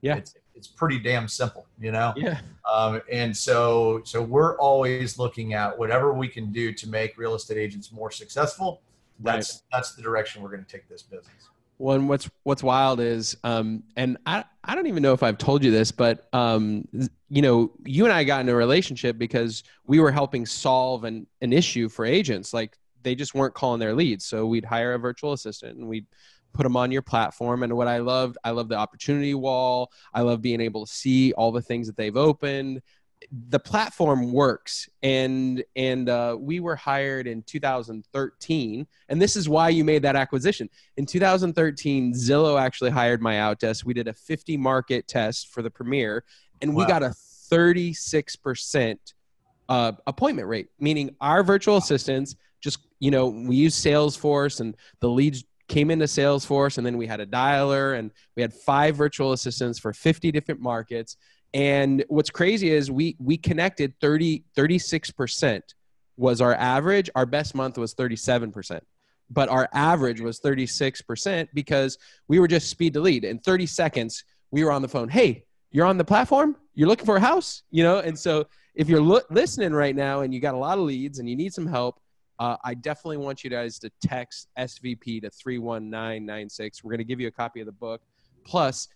[0.00, 0.16] Yeah.
[0.16, 2.12] it's it's pretty damn simple, you know.
[2.16, 2.40] Yeah.
[2.70, 7.34] Um, and so so we're always looking at whatever we can do to make real
[7.34, 8.82] estate agents more successful.
[9.20, 11.48] That's that's the direction we're going to take this business.
[11.78, 15.38] Well, and what's what's wild is, um, and I I don't even know if I've
[15.38, 16.86] told you this, but um,
[17.30, 21.26] you know, you and I got in a relationship because we were helping solve an
[21.40, 22.52] an issue for agents.
[22.52, 26.06] Like they just weren't calling their leads, so we'd hire a virtual assistant and we'd
[26.52, 27.62] put them on your platform.
[27.62, 29.92] And what I loved, I love the opportunity wall.
[30.12, 32.82] I love being able to see all the things that they've opened.
[33.48, 39.70] The platform works, and and uh, we were hired in 2013, and this is why
[39.70, 40.70] you made that acquisition.
[40.96, 43.84] In 2013, Zillow actually hired my outdesk.
[43.84, 46.22] We did a 50 market test for the Premier,
[46.62, 47.12] and we got a
[47.50, 48.98] 36%
[49.68, 55.08] uh, appointment rate, meaning our virtual assistants just, you know, we use Salesforce and the
[55.08, 59.32] leads came into Salesforce, and then we had a dialer, and we had five virtual
[59.32, 61.16] assistants for 50 different markets.
[61.54, 65.62] And what's crazy is we we connected 30 36%
[66.16, 67.08] was our average.
[67.14, 68.80] Our best month was 37%.
[69.30, 71.96] But our average was 36% because
[72.28, 73.24] we were just speed to lead.
[73.24, 75.08] In 30 seconds, we were on the phone.
[75.08, 76.56] Hey, you're on the platform?
[76.74, 77.62] You're looking for a house?
[77.70, 80.78] You know, and so if you're lo- listening right now and you got a lot
[80.78, 82.00] of leads and you need some help,
[82.38, 86.84] uh, I definitely want you guys to text SVP to 31996.
[86.84, 88.02] We're going to give you a copy of the book.
[88.44, 88.88] Plus,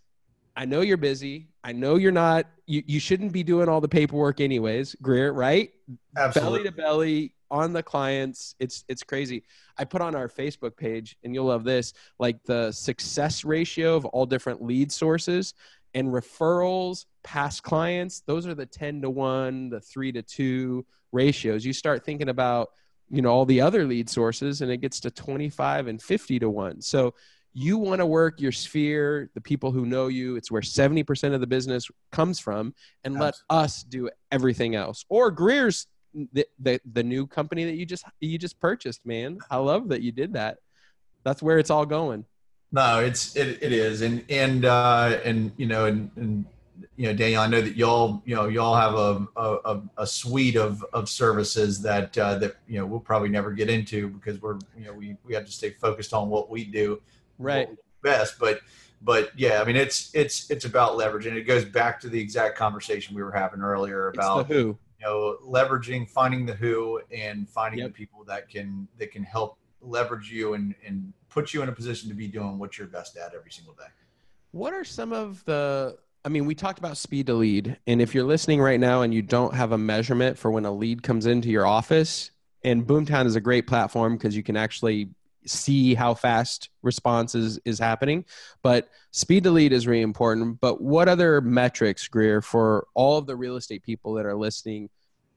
[0.55, 1.49] I know you're busy.
[1.65, 5.71] I know you're not, you, you shouldn't be doing all the paperwork anyways, Grier, right?
[6.17, 6.59] Absolutely.
[6.59, 9.45] belly to belly on the clients it's it's crazy
[9.77, 14.07] i put on our facebook page and you'll love this like the success ratio of
[14.07, 15.53] all different lead sources
[15.93, 21.63] and referrals past clients those are the 10 to 1 the 3 to 2 ratios
[21.63, 22.71] you start thinking about
[23.11, 26.51] you know all the other lead sources and it gets to 25 and 50 to
[26.51, 27.15] 1 so
[27.55, 30.37] you want to work your sphere the people who know you.
[30.37, 35.05] It's where 70% of the business comes from and let us do everything else.
[35.09, 39.39] Or grier's the, the the new company that you just you just purchased man.
[39.51, 40.59] I love that you did that.
[41.25, 42.27] That's where it's all going.
[42.71, 46.45] No, it's it, it is, and and uh, and you know, and, and
[46.97, 50.57] you know, Daniel, I know that y'all you know y'all have a a, a suite
[50.57, 54.59] of of services that uh, that you know we'll probably never get into because we're
[54.77, 57.01] you know we we have to stay focused on what we do
[57.39, 57.69] right.
[57.69, 58.61] we do best, but
[59.01, 62.21] but yeah, I mean it's it's it's about leverage, and it goes back to the
[62.21, 64.77] exact conversation we were having earlier about who.
[65.01, 67.89] you know leveraging finding the who and finding Yep.
[67.89, 71.73] the people that can that can help leverage you and and put you in a
[71.73, 73.87] position to be doing what you're best at every single day.
[74.53, 77.79] What are some of the I mean, we talked about speed to lead.
[77.87, 80.71] And if you're listening right now and you don't have a measurement for when a
[80.71, 82.31] lead comes into your office,
[82.65, 85.11] and Boomtown is a great platform because you can actually
[85.45, 88.25] see how fast response is, is happening.
[88.63, 90.61] But speed to lead is really important.
[90.61, 94.91] But what other metrics, Grier, for all of the real estate people that are listening?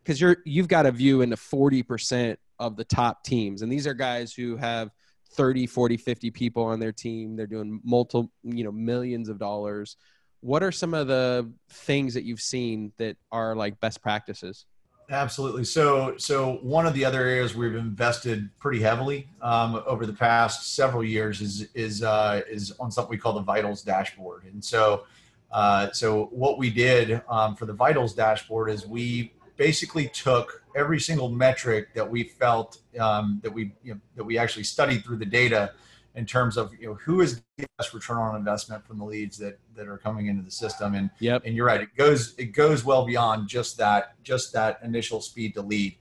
[0.04, 3.64] Because you're you've got a view into 40% of the top teams.
[3.64, 4.92] And these are guys who have
[5.32, 9.98] 30 40 50 people on their team they're doing multiple you know millions of dollars
[10.46, 14.66] what are some of the things that you've seen that are like best practices
[15.10, 15.66] Absolutely.
[15.66, 20.74] So, so one of the other areas we've invested pretty heavily um, over the past
[20.74, 24.46] several years is is uh, is on something we call the Vitals dashboard.
[24.46, 25.04] And so,
[25.52, 31.00] uh, so what we did um, for the Vitals dashboard is we basically took every
[31.00, 35.18] single metric that we felt um, that we you know, that we actually studied through
[35.18, 35.74] the data
[36.16, 39.38] in terms of you know who is the best return on investment from the leads
[39.38, 40.96] that that are coming into the system.
[40.96, 41.44] And yep.
[41.46, 45.54] and you're right it goes it goes well beyond just that just that initial speed
[45.56, 45.96] to lead.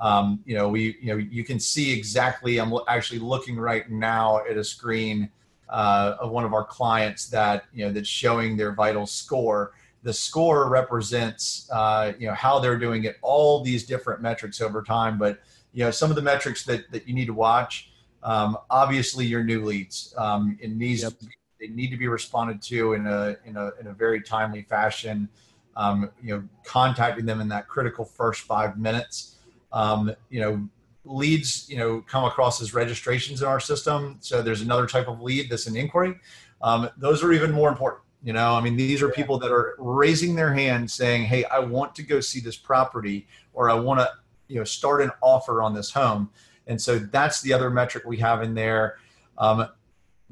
[0.00, 4.38] Um, you know we you know you can see exactly i'm actually looking right now
[4.48, 5.28] at a screen
[5.68, 9.72] uh, of one of our clients that you know that's showing their vital score.
[10.04, 14.82] The score represents uh, you know how they're doing it all these different metrics over
[14.82, 15.40] time but
[15.72, 17.87] you know some of the metrics that that you need to watch
[18.22, 21.12] um, obviously your new leads um, it needs Yep.
[21.60, 25.28] they need to be responded to in a in a in a very timely fashion.
[25.76, 29.36] Um, you know, contacting them in that critical first five minutes.
[29.72, 30.68] Um, you know,
[31.04, 34.16] leads you know come across as registrations in our system.
[34.20, 36.16] So there's another type of lead that's an inquiry.
[36.62, 38.02] Um, those are even more important.
[38.24, 41.60] You know, I mean, these are people that are raising their hand saying, "Hey, I
[41.60, 44.10] want to go see this property, or I want to,
[44.48, 46.30] you know, start an offer on this home."
[46.68, 48.98] And so that's the other metric we have in there.
[49.36, 49.68] Um,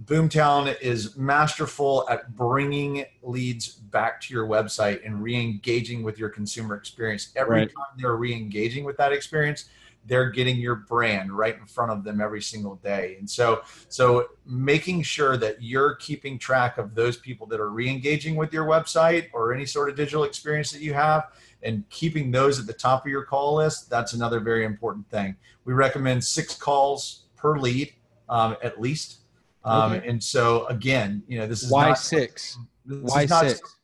[0.04, 6.76] Boomtown is masterful at bringing leads back to your website and re-engaging with your consumer
[6.76, 7.32] experience.
[7.34, 7.74] Every Right.
[7.74, 9.70] time they're re-engaging with that experience,
[10.04, 13.16] they're getting your brand right in front of them every single day.
[13.18, 18.36] And so, so making sure that you're keeping track of those people that are re-engaging
[18.36, 22.60] with your website or any sort of digital experience that you have, and keeping those
[22.60, 25.34] at the top of your call list, that's another very important thing.
[25.66, 27.92] We recommend six calls per lead
[28.28, 29.18] um, at least.
[29.64, 30.08] Um, Okay.
[30.08, 33.76] And so again, you know, this is why not, six why six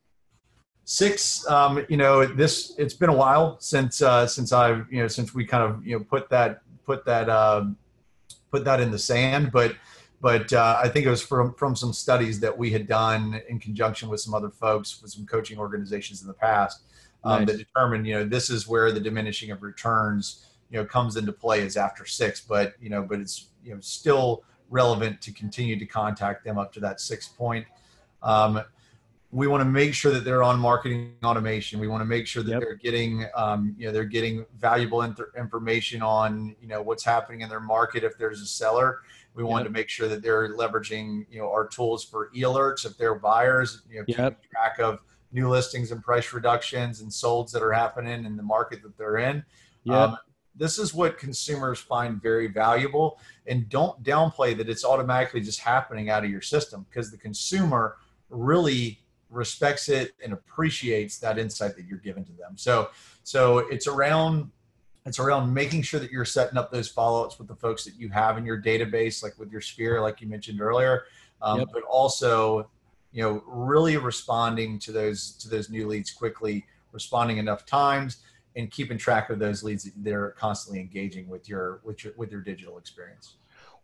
[0.84, 1.48] six.
[1.48, 5.34] Um, you know, this it's been a while since uh, since I've you know since
[5.34, 7.76] we kind of you know put that put that um,
[8.50, 9.74] put that in the sand, but
[10.20, 13.58] but uh, I think it was from from some studies that we had done in
[13.58, 16.82] conjunction with some other folks with some coaching organizations in the past
[17.24, 17.48] um, Nice.
[17.48, 21.32] that determined you know this is where the diminishing of returns you know comes into
[21.32, 25.78] play is after six, but you know but it's you know still relevant to continue
[25.78, 27.66] to contact them up to that six point.
[28.22, 28.62] Um,
[29.30, 31.80] we want to make sure that they're on marketing automation.
[31.80, 32.61] We want to make sure that Yep.
[32.61, 37.40] they're getting, um, you know, they're getting valuable inter- information on, you know, what's happening
[37.40, 38.04] in their market.
[38.04, 39.00] If there's a seller,
[39.35, 39.68] we want Yep.
[39.68, 42.85] to make sure that they're leveraging, you know, our tools for e-alerts.
[42.85, 44.42] If they're buyers, you know, keeping Yep.
[44.52, 45.00] track of
[45.32, 49.16] new listings and price reductions and solds that are happening in the market that they're
[49.16, 49.42] in.
[49.85, 50.18] yeah Um,
[50.54, 53.18] this is what consumers find very valuable.
[53.46, 57.96] And don't downplay that it's automatically just happening out of your system because the consumer
[58.28, 62.52] really respects it and appreciates that insight that you're giving to them.
[62.56, 62.90] So,
[63.24, 64.50] so it's around
[65.04, 68.08] it's around making sure that you're setting up those follow-ups with the folks that you
[68.10, 71.06] have in your database, like with your sphere, like you mentioned earlier,
[71.40, 71.68] um, Yep.
[71.72, 72.70] but also,
[73.10, 78.18] you know, really responding to those to those new leads quickly, responding enough times,
[78.56, 82.30] and keeping track of those leads that they're constantly engaging with your with your with
[82.30, 83.36] your digital experience.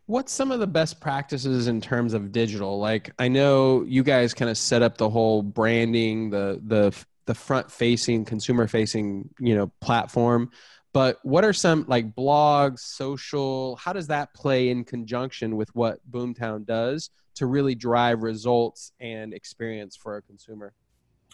[0.05, 2.79] What's some of the best practices in terms of digital?
[2.79, 7.35] Like I know you guys kind of set up the whole branding, the the the
[7.35, 10.49] front facing, consumer facing, you know, platform.
[10.93, 13.75] But what are some like blogs, social?
[13.75, 19.33] How does that play in conjunction with what Boomtown does to really drive results and
[19.33, 20.73] experience for a consumer?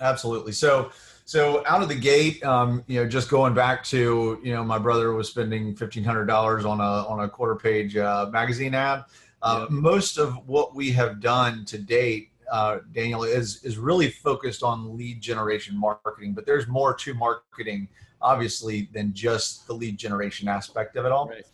[0.02, 0.52] Absolutely.
[0.52, 0.91] So,
[1.24, 4.78] so out of the gate, um, you know, just going back to, you know, my
[4.78, 9.06] brother was spending fifteen hundred dollars on a on a quarter page uh, magazine ad.
[9.41, 9.68] Uh.
[9.70, 14.98] Most of what we have done to date, uh, Daniel, is is really focused on
[14.98, 16.34] lead generation marketing.
[16.34, 17.88] But there's more to marketing,
[18.22, 21.30] obviously, than just the lead generation aspect of it all.
[21.30, 21.46] Right.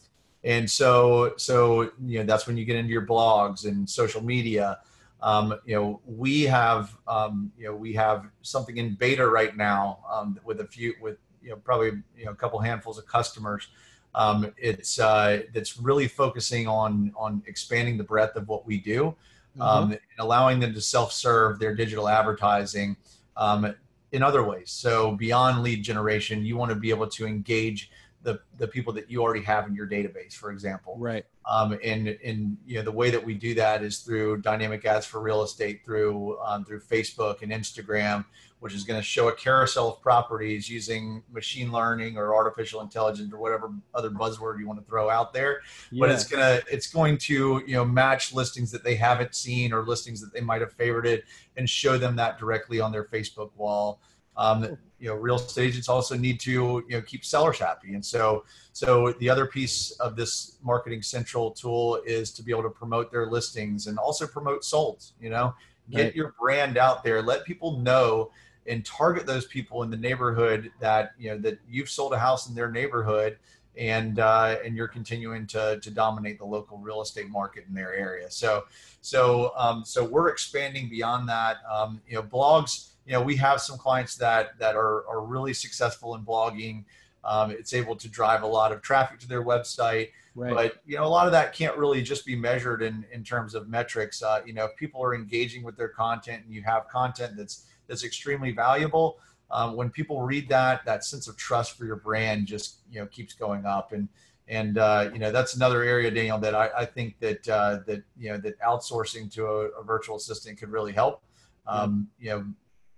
[0.44, 4.80] And so, so you know, that's when you get into your blogs and social media.
[5.22, 9.99] Um, you know, we have, um, you know, we have something in beta right now
[10.11, 13.67] um, with a few with you know probably you know a couple handfuls of customers.
[14.13, 19.15] Um, it's uh, that's really focusing on on expanding the breadth of what we do,
[19.57, 19.61] mm-hmm.
[19.61, 22.97] um, and allowing them to self serve their digital advertising
[23.38, 23.74] um,
[24.11, 24.72] in other ways.
[24.72, 27.91] So beyond lead generation, you want to be able to engage
[28.24, 30.95] the the people that you already have in your database, for example.
[30.97, 31.26] Right.
[31.46, 35.06] Um, and and you know the way that we do that is through dynamic ads
[35.06, 38.26] for real estate, through um, through Facebook and Instagram,
[38.60, 43.34] which is going to show a carousel of properties using machine learning or artificial intelligence
[43.34, 45.62] or whatever other buzzword you want to throw out there.
[45.92, 49.84] But it's gonna it's going to you know match listings that they haven't seen or
[49.84, 51.24] listings that they might have favorited
[51.58, 54.00] and show them that directly on their Facebook wall.
[54.38, 58.06] Um, you know, real estate agents also need to you know keep sellers happy, and
[58.06, 62.70] so so the other piece of this Marketing Central tool is to be able to
[62.70, 65.14] promote their listings and also promote solds.
[65.20, 65.56] You know,
[65.89, 66.16] get right.
[66.16, 68.32] your brand out there, let people know,
[68.68, 72.47] and target those people in the neighborhood that you know that you've sold a house
[72.47, 73.38] in their neighborhood
[73.78, 77.93] and uh, and you're continuing to to dominate the local real estate market in their
[77.93, 78.30] area.
[78.30, 78.66] So
[79.02, 81.58] so um, so we're expanding beyond that.
[81.70, 85.53] Um, you know, blogs you know, we have some clients that that are are really
[85.53, 86.86] successful in blogging.
[87.26, 90.12] Um, it's able to drive a lot of traffic to their website.
[90.34, 90.53] Right.
[90.53, 93.53] But you know, a lot of that can't really just be measured in in terms
[93.53, 94.24] of metrics.
[94.24, 97.66] Uh, you know, if people are engaging with their content and you have content that's
[97.86, 99.20] that's extremely valuable,
[99.51, 103.07] um, when people read that, that sense of trust for your brand just you know
[103.07, 103.91] keeps going up.
[103.91, 104.07] And
[104.47, 108.03] and uh, you know that's another area, Daniel, that I, I think that uh, that
[108.18, 111.24] you know that outsourcing to a, a virtual assistant could really help.
[111.68, 112.45] Um, you know,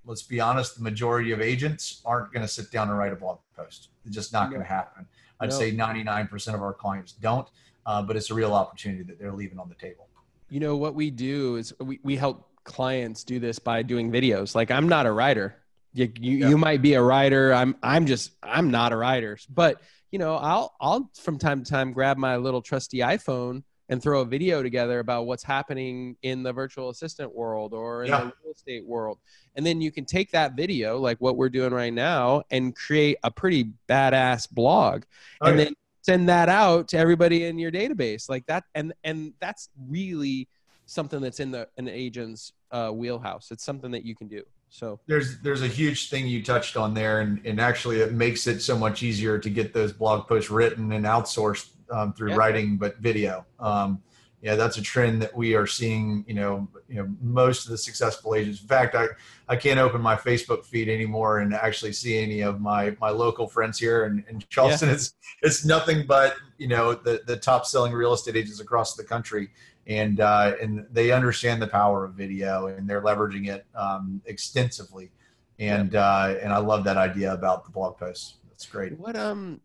[0.05, 3.15] let's be honest, the majority of agents aren't going to sit down and write a
[3.15, 3.89] blog post.
[4.05, 4.55] It's just not no.
[4.55, 5.05] going to happen.
[5.39, 5.55] I'd no.
[5.55, 7.47] say 99% of our clients don't,
[7.85, 10.07] uh, but it's a real opportunity that they're leaving on the table.
[10.49, 14.55] You know, what we do is we, we help clients do this by doing videos.
[14.55, 15.55] Like I'm not a writer.
[15.93, 16.49] You, you, yeah.
[16.49, 17.53] you might be a writer.
[17.53, 19.81] I'm, I'm just, I'm not a writer, but
[20.11, 24.21] you know, I'll, I'll from time to time grab my little trusty iPhone and throw
[24.21, 28.19] a video together about what's happening in the virtual assistant world or in yeah.
[28.19, 29.19] the real estate world.
[29.55, 33.17] And then you can take that video, like what we're doing right now, and create
[33.23, 35.03] a pretty badass blog.
[35.41, 35.65] Oh, and yeah.
[35.65, 35.73] then
[36.03, 40.47] send that out to everybody in your database like that and and that's really
[40.85, 44.99] something that's in the an agent's uh, wheelhouse it's something that you can do so
[45.07, 48.59] there's there's a huge thing you touched on there and, and actually it makes it
[48.59, 52.35] so much easier to get those blog posts written and outsourced um, through yeah.
[52.35, 53.45] writing, but video.
[53.59, 54.01] Um,
[54.43, 56.25] yeah, that's a trend that we are seeing.
[56.27, 58.61] You know, you know, most of the successful agents.
[58.61, 59.07] In fact, I
[59.47, 63.47] I can't open my Facebook feed anymore and actually see any of my my local
[63.47, 64.89] friends here in, in Charleston.
[64.89, 64.95] Yeah.
[64.95, 69.03] It's it's nothing but you know the the top selling real estate agents across the
[69.05, 69.49] country,
[69.87, 75.09] and uh, and they understand the power of video and they're leveraging it um, extensively.
[75.57, 76.05] And yeah.
[76.05, 78.35] uh, and I love that idea about the blog posts.
[78.49, 78.99] That's great.
[78.99, 79.61] What um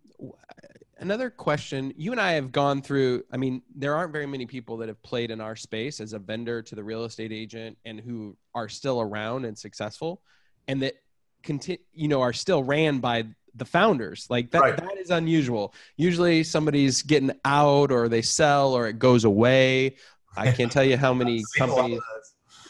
[0.99, 4.77] another question you and i have gone through i mean there aren't very many people
[4.77, 8.01] that have played in our space as a vendor to the real estate agent and
[8.01, 10.21] who are still around and successful
[10.67, 10.95] and that
[11.43, 13.25] continue you know are still ran by
[13.59, 14.27] the founders.
[14.31, 14.77] Like that right.
[14.77, 15.75] that is unusual.
[15.97, 19.97] Usually somebody's getting out or they sell or it goes away.
[20.37, 22.01] I can't tell you how many companies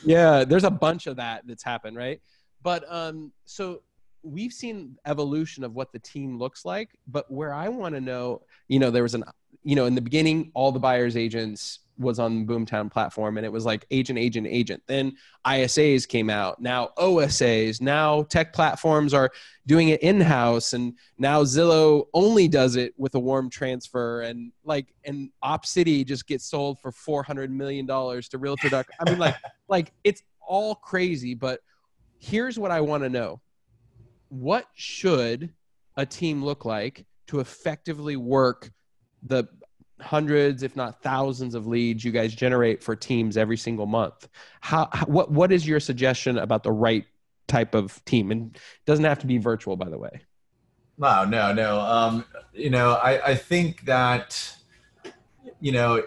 [0.04, 2.20] yeah there's a bunch of that that's happened right?
[2.62, 3.82] But um so
[4.22, 8.42] we've seen evolution of what the team looks like but where i want to know
[8.68, 9.24] you know there was an
[9.62, 13.50] you know in the beginning all the buyers agents was on boomtown platform and it
[13.50, 14.82] was like agent agent agent.
[14.86, 15.16] Then
[15.46, 19.30] isas came out now osas now tech platforms are
[19.66, 24.94] doing it in-house and now zillow only does it with a warm transfer and like
[25.04, 29.36] and opcity just gets sold for 400 million dollars to realtor i mean like
[29.68, 31.60] like it's all crazy but
[32.18, 33.40] here's what i want to know
[34.28, 35.52] what should
[35.96, 38.70] a team look like to effectively work
[39.22, 39.48] the
[40.00, 44.28] hundreds if not thousands of leads you guys generate for teams every single month?
[44.60, 47.04] How, how, what what is your suggestion about the right
[47.46, 48.30] type of team?
[48.30, 50.20] And doesn't have to be virtual by the way.
[50.98, 51.80] No no no.
[51.80, 54.54] Um, you know I, I think that
[55.60, 56.02] you know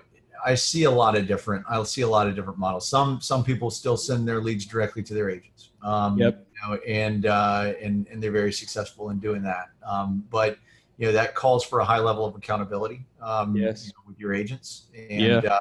[0.45, 2.87] i see a lot of different i'll see a lot of different models.
[2.87, 5.69] Some some people still send their leads directly to their agents.
[5.83, 9.69] Um, yep know, and uh, and and they're very successful in doing that.
[9.85, 10.57] Um, but
[10.97, 13.05] you know that calls for a high level of accountability.
[13.21, 13.87] Um, yes.
[13.87, 15.53] You know, with your agents, and yeah.
[15.53, 15.59] uh,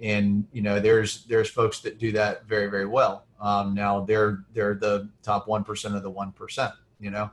[0.00, 3.24] and you know there's there's folks that do that very very well.
[3.40, 6.72] Um, now they're they're the top one percent of the one percent.
[7.00, 7.30] You know,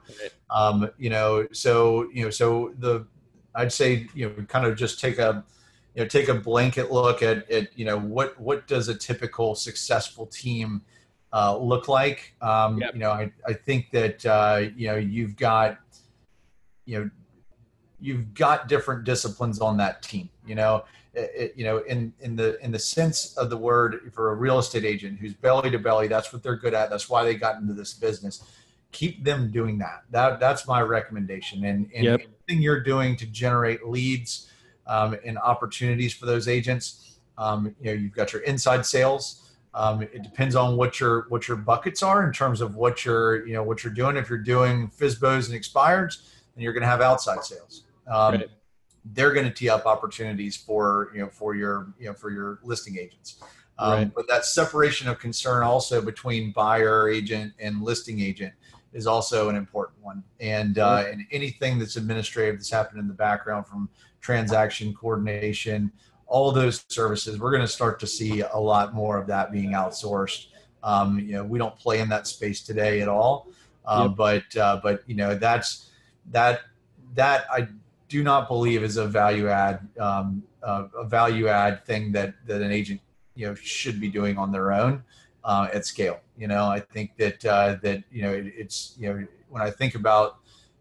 [0.49, 3.05] um, you know so you know so the
[3.53, 5.43] I'd say you know kind of just take a
[5.95, 9.53] you know take a blanket look at, at you know what what does a typical
[9.53, 10.81] successful team
[11.33, 12.33] uh, look like.
[12.41, 12.93] Um, yep.
[12.93, 15.79] You know, I, I think that uh, you know you've got
[16.85, 17.09] you know
[17.99, 20.29] you've got different disciplines on that team.
[20.45, 24.11] You know, it, it, you know, in in the in the sense of the word,
[24.13, 26.89] for a real estate agent who's belly to belly, that's what they're good at.
[26.89, 28.43] That's why they got into this business.
[28.91, 30.03] Keep them doing that.
[30.09, 31.63] That that's my recommendation.
[31.65, 32.21] And, and yep.
[32.21, 34.49] anything you're doing to generate leads
[34.87, 39.48] um, and opportunities for those agents, um, you know, you've got your inside sales.
[39.73, 43.45] Um, it depends on what your what your buckets are in terms of what you're
[43.45, 44.17] you know what you're doing.
[44.17, 46.23] If you're doing FSBOs and expireds,
[46.55, 48.49] then you're going to have outside sales um, right.
[49.05, 52.59] they're going to tee up opportunities for you know for your you know for your
[52.63, 53.41] listing agents.
[53.77, 54.11] Um, right.
[54.13, 58.53] But that separation of concern also between buyer agent and listing agent
[58.91, 60.23] is also an important one.
[60.39, 63.89] And uh, and anything that's administrative that's happened in the background from
[64.19, 65.91] transaction coordination,
[66.29, 69.71] all those services, we're going to start to see a lot more of that being
[69.71, 70.47] outsourced.
[70.83, 73.47] Um, you know, we don't play in that space today at all,
[73.85, 74.15] uh, yep.
[74.15, 75.89] but uh, but you know that's
[76.31, 76.61] that
[77.15, 77.67] that I
[78.07, 82.61] do not believe is a value add um, uh, a value add thing that that
[82.61, 83.01] an agent
[83.35, 85.03] you know should be doing on their own
[85.43, 86.19] uh, at scale.
[86.37, 89.71] You know, I think that uh, that you know it, it's you know when I
[89.71, 90.37] think about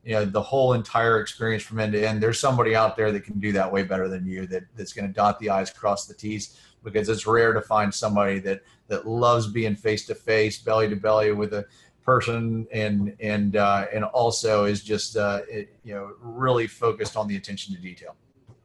[0.08, 3.24] you know the whole entire experience from end to end, there's somebody out there that
[3.24, 4.46] can do that way better than you.
[4.46, 7.92] That that's going to dot the i's, cross the t's, because it's rare to find
[7.92, 11.66] somebody that that loves being face to face, belly to belly with a
[12.02, 17.28] person and and uh, and also is just uh, it, you know really focused on
[17.28, 18.16] the attention to detail.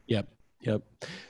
[0.07, 0.29] Yep.
[0.61, 0.81] Yep.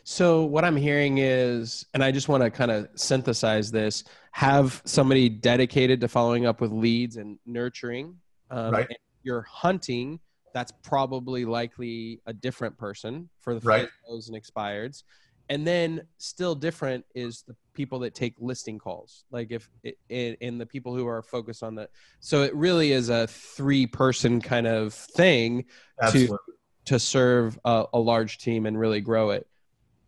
[0.03, 4.79] So what I'm hearing is, and I just want to kind of synthesize this: have
[4.85, 8.17] somebody dedicated to following up with leads and nurturing.
[8.51, 8.85] Um, right.
[8.87, 10.19] And you're hunting.
[10.53, 13.89] That's probably likely a different person for the right.
[14.07, 15.03] those and expireds
[15.49, 20.59] and then still different is the people that take listing calls like if it, and
[20.59, 24.67] the people who are focused on that so it really is a three person kind
[24.67, 25.65] of thing
[26.01, 26.37] Absolutely.
[26.37, 29.47] to to serve a, a, large team and really grow it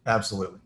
[0.06, 0.60] Absolutely.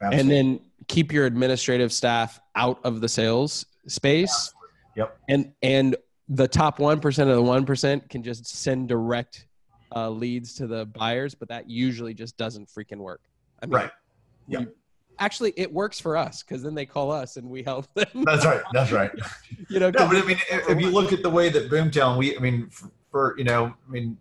[0.00, 0.20] Absolutely.
[0.20, 4.68] and then keep your administrative staff out of the sales space Absolutely.
[4.96, 5.96] yep and and
[6.30, 9.46] the top 1% of the 1% can just send direct
[9.94, 13.20] uh, leads to the buyers but that usually just doesn't freaking work
[13.62, 13.90] I mean, right
[14.50, 14.64] yeah.
[15.18, 18.06] Actually, it works for us because then they call us and we help them.
[18.24, 18.62] That's right.
[18.72, 19.10] That's right.
[19.68, 22.16] you know, no, but I mean, if, if, you look at the way that Boomtown,
[22.16, 22.70] we, I mean,
[23.10, 24.16] for, you know, I mean,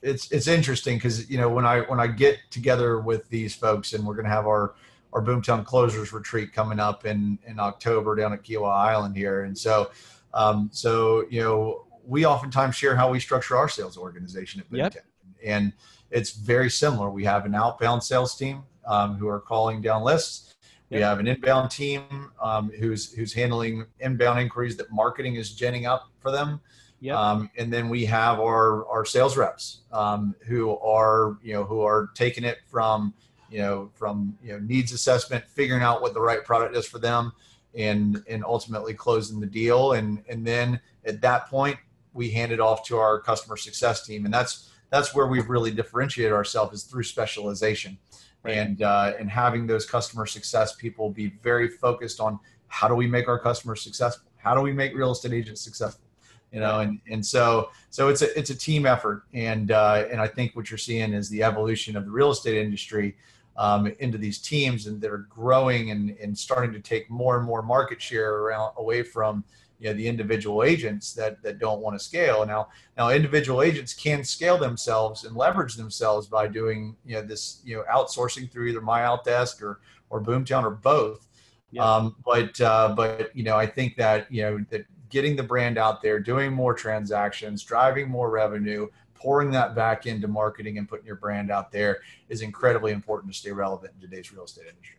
[0.00, 3.94] it's it's interesting because you know when I when I get together with these folks
[3.94, 4.76] and we're going to have our
[5.12, 9.58] our Boomtown Closers retreat coming up in in October down at Kiawah Island here, and
[9.58, 9.90] so
[10.34, 14.94] um, so you know we oftentimes share how we structure our sales organization at Boomtown,
[14.94, 15.06] yep.
[15.44, 15.72] and
[16.10, 17.10] it's very similar.
[17.10, 20.54] We have an outbound sales team um, who are calling down lists.
[20.90, 25.86] We have an inbound team um, who's who's handling inbound inquiries that marketing is genning
[25.86, 26.60] up for them.
[27.00, 27.16] Yep.
[27.16, 31.82] Um, and then we have our our sales reps um, who are you know who
[31.82, 33.12] are taking it from
[33.50, 36.98] you know from you know needs assessment, figuring out what the right product is for
[36.98, 37.32] them,
[37.78, 39.92] and and ultimately closing the deal.
[39.92, 41.78] And and then at that point
[42.12, 45.70] we hand it off to our customer success team, and that's that's where we've really
[45.70, 47.96] differentiated ourselves is through specialization.
[48.44, 48.56] Right.
[48.56, 53.06] and uh, and having those customer success people be very focused on how do we
[53.06, 54.30] make our customers successful?
[54.36, 56.04] How do we make real estate agents successful?
[56.52, 59.24] You know and and so so it's a it's a team effort.
[59.34, 62.56] And uh, and i think what you're seeing is the evolution of the real estate
[62.56, 63.16] industry
[63.58, 67.60] um, into these teams and they're growing and, and starting to take more and more
[67.60, 69.44] market share around away from
[69.80, 73.92] you know the individual agents that that don't want to scale now now individual agents
[73.92, 78.68] can scale themselves and leverage themselves by doing you know this you know outsourcing through
[78.68, 79.80] either MyOutDesk or
[80.10, 81.26] or boomtown or both
[81.70, 81.82] yeah.
[81.82, 85.78] um, but uh, but you know i think that you know that getting the brand
[85.78, 88.86] out there doing more transactions driving more revenue
[89.18, 91.98] pouring that back into marketing and putting your brand out there
[92.28, 94.98] is incredibly important to stay relevant in today's real estate industry.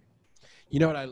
[0.70, 1.07] You know what i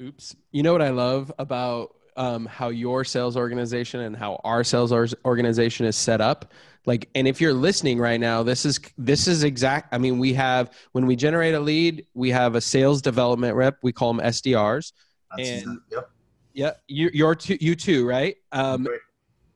[0.00, 4.64] oops you know what i love about um, how your sales organization and how our
[4.64, 6.50] sales organization is set up?
[6.86, 10.32] Like and if you're listening right now this is this is exact i mean we
[10.34, 14.24] have when we generate a lead we have a sales development rep we call them
[14.26, 14.92] sdrs
[15.36, 16.10] That's and yep.
[16.54, 18.36] yeah you, you're too, you too right?
[18.52, 18.86] Um,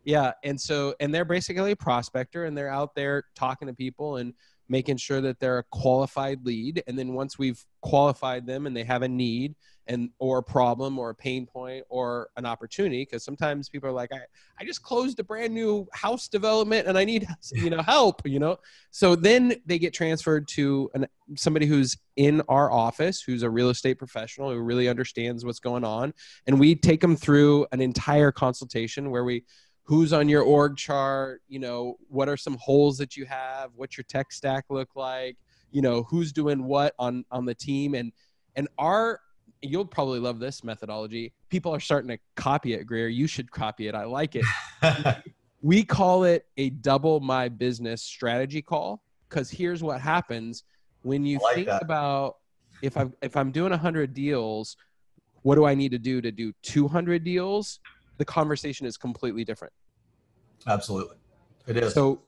[0.04, 4.16] yeah and so and they're basically a prospector and they're out there talking to people
[4.16, 4.34] and
[4.68, 8.84] making sure that they're a qualified lead and then once we've qualified them and they
[8.84, 9.54] have a need
[9.90, 13.92] and or a problem or a pain point or an opportunity because sometimes people are
[13.92, 14.20] like I,
[14.60, 18.38] I just closed a brand new house development and i need you know help you
[18.38, 18.58] know?
[18.92, 23.70] So then they get transferred to an, somebody who's in our office who's a real
[23.70, 26.14] estate professional who really understands what's going on
[26.46, 29.44] and we take them through an entire consultation where we
[29.90, 33.96] who's on your org chart you know what are some holes that you have what's
[33.98, 35.36] your tech stack look like
[35.70, 37.94] you know who's doing what on on the team.
[37.94, 38.12] And
[38.56, 39.20] and our
[39.62, 41.32] you'll probably love this methodology.
[41.50, 43.08] People are starting to copy it grier.
[43.08, 43.94] You should copy it.
[43.94, 44.44] I like it.
[45.62, 50.64] We call it a double my business strategy call because here's what happens.
[51.02, 51.82] When you like think that.
[51.82, 52.36] about
[52.80, 54.78] if i if i'm doing 100 deals
[55.42, 57.78] what do i need to do to do 200 deals?
[58.16, 59.74] The conversation is completely different
[60.66, 61.16] absolutely.
[61.66, 61.94] It is.
[61.94, 62.22] So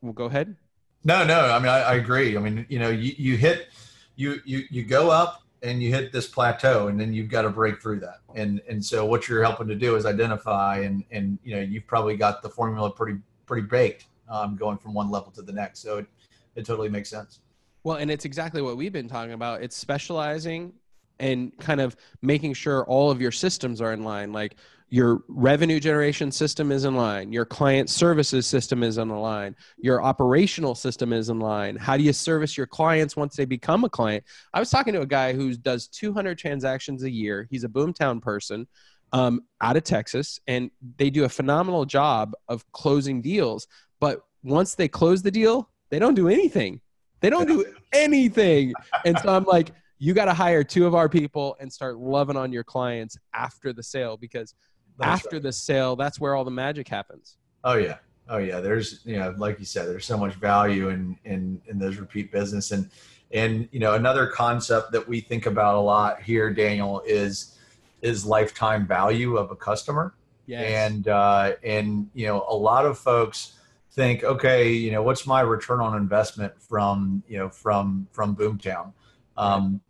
[0.00, 0.56] we'll go ahead.
[1.04, 2.36] No no i mean i, I agree.
[2.36, 3.68] I mean you know you, you hit
[4.16, 7.50] you you you go up and you hit this plateau and then you've got to
[7.50, 8.20] break through that.
[8.34, 11.86] And and so what you're helping to do is identify and and you know you've
[11.86, 15.80] probably got the formula pretty pretty baked um, going from one level to the next.
[15.80, 16.06] So it,
[16.54, 17.40] it totally makes sense.
[17.84, 19.62] Well and it's exactly what we've been talking about.
[19.62, 20.72] It's specializing
[21.18, 24.32] and kind of making sure all of your systems are in line.
[24.32, 24.56] Like
[24.88, 30.02] your revenue generation system is in line your client services system is in line your
[30.02, 31.76] operational system is in line.
[31.76, 34.24] How do you service your clients once they become a client?
[34.54, 37.46] I was talking to a guy who does 200 transactions a year.
[37.50, 38.66] He's a boomtown person
[39.12, 43.66] um, out of texas and they do a phenomenal job of closing deals.
[44.00, 46.80] But once they close the deal they don't do anything.
[47.20, 48.72] They don't do anything.
[49.04, 52.36] And so i'm like you got to hire two of our people and start loving
[52.36, 54.54] on your clients after the sale because
[54.98, 55.42] that's after right.
[55.42, 57.36] the sale, that's where all the magic happens.
[57.64, 57.96] Oh yeah.
[58.28, 58.60] Oh yeah.
[58.60, 62.32] There's, you know, like you said, there's so much value in, in, in those repeat
[62.32, 62.70] business.
[62.72, 62.90] And,
[63.32, 67.58] and, you know, another concept that we think about a lot here, Daniel, is,
[68.02, 70.14] is lifetime value of a customer.
[70.46, 70.64] Yes.
[70.64, 73.58] And, uh, and, you know, a lot of folks
[73.92, 78.92] think, okay, you know, what's my return on investment from, you know, from, from Boomtown?
[79.36, 79.80] Um,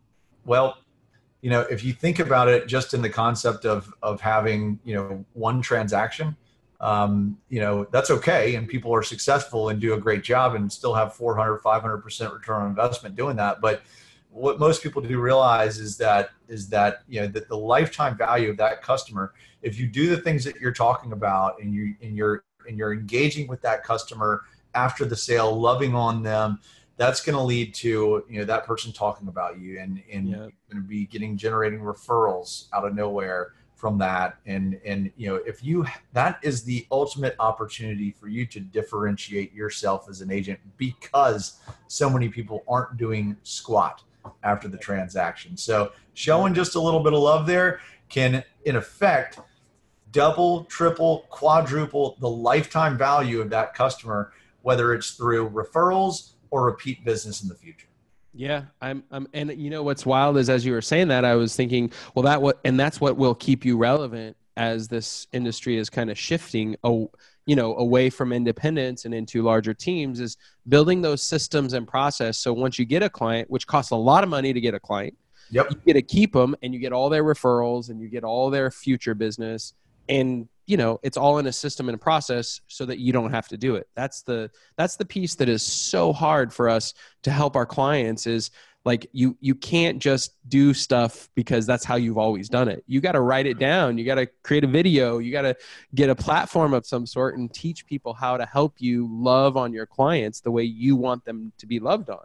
[0.45, 0.79] well,
[1.47, 4.97] you know, if you think about it just in the concept of, of having, you
[4.97, 6.35] know, one transaction,
[6.81, 8.57] um, you know, that's okay.
[8.57, 12.63] And people are successful and do a great job and still have 400, 500% return
[12.63, 13.61] on investment doing that.
[13.61, 13.83] But
[14.31, 18.51] what most people do realize is that, is that, you know, that the lifetime value
[18.51, 19.33] of that customer,
[19.63, 22.93] if you do the things that you're talking about and you, and you're, and you're
[22.93, 24.43] engaging with that customer
[24.75, 26.59] after the sale, loving on them,
[26.97, 30.53] that's going to lead to you know that person talking about you and and going
[30.75, 34.39] to be getting generating referrals out of nowhere from that.
[34.47, 39.53] And and you know if you that is the ultimate opportunity for you to differentiate
[39.53, 44.03] yourself as an agent because so many people aren't doing squat
[44.43, 45.57] after the transaction.
[45.57, 49.39] So showing just a little bit of love there can in effect
[50.13, 54.33] double triple quadruple the lifetime value of that customer
[54.63, 57.87] whether it's through referrals or repeat business in the future.
[58.33, 61.35] Yeah, I'm, I'm, and you know what's wild is as you were saying that, I
[61.35, 65.77] was thinking, well, that what, and that's what will keep you relevant as this industry
[65.77, 67.11] is kind of shifting, oh,
[67.45, 72.39] you know, away from independence and into larger teams, is building those systems and process.
[72.39, 74.81] So once you get a client, which costs a lot of money to get a
[74.81, 75.15] client,
[75.51, 75.67] yep.
[75.71, 78.49] you get to keep them, and you get all their referrals, and you get all
[78.49, 79.75] their future business,
[80.09, 83.31] and you know it's all in a system and a process so that you don't
[83.31, 83.89] have to do it.
[83.95, 88.27] That's the that's the piece that is so hard for us to help our clients
[88.27, 88.51] is
[88.87, 92.85] like you you can't just do stuff because that's how you've always done it.
[92.87, 93.99] You got to write it down.
[93.99, 95.19] You got to create a video.
[95.19, 95.57] You got to
[95.95, 99.73] get a platform of some sort and teach people how to help you love on
[99.73, 102.25] your clients the way you want them to be loved on.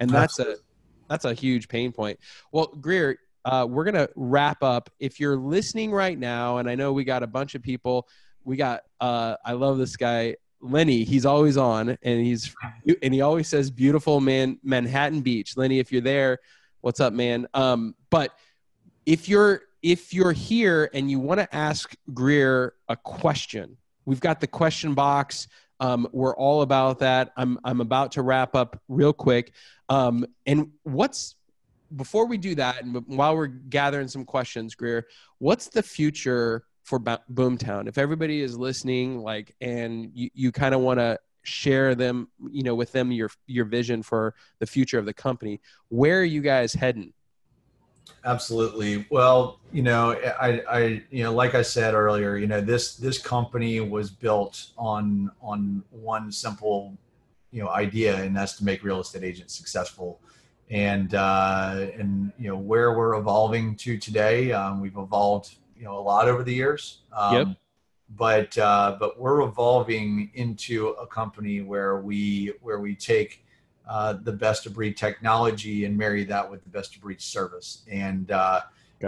[0.00, 0.54] And that's Absolutely.
[0.54, 2.18] a that's a huge pain point.
[2.50, 4.90] Well grier uh, we're going to wrap up.
[4.98, 8.08] If you're listening right now, and I know we got a bunch of people,
[8.44, 11.04] we got, uh, I love this guy, Lenny.
[11.04, 12.54] He's always on, and he's,
[13.02, 15.56] and he always says, beautiful man, Manhattan Beach.
[15.56, 16.38] Lenny, if you're there,
[16.80, 17.46] what's up, man?
[17.54, 18.32] Um, but
[19.06, 24.40] if you're, if you're here and you want to ask Grier a question, we've got
[24.40, 25.48] the question box.
[25.80, 27.32] Um, we're all about that.
[27.38, 29.52] I'm, I'm about to wrap up real quick.
[29.88, 31.36] Um, and what's
[31.96, 35.06] before we do that, and while we're gathering some questions, Grier,
[35.38, 37.88] what's the future for Boomtown?
[37.88, 42.62] If everybody is listening, like, and you, you kind of want to share them, you
[42.62, 46.40] know, with them your your vision for the future of the company, where are you
[46.40, 47.12] guys heading?
[48.24, 49.06] Absolutely.
[49.10, 53.18] Well, you know, I, I, you know, like I said earlier, you know, this this
[53.18, 56.96] company was built on on one simple,
[57.50, 60.20] you know, idea, and that's to make real estate agents successful
[60.70, 64.52] and uh, and you know where we're evolving to today.
[64.52, 67.02] Um, we've evolved you know a lot over the years.
[67.12, 67.46] Um, yep.
[68.16, 73.44] But uh, but we're evolving into a company where we where we take
[73.88, 77.82] uh, the best of breed technology and marry that with the best of breed service.
[77.90, 78.62] And uh,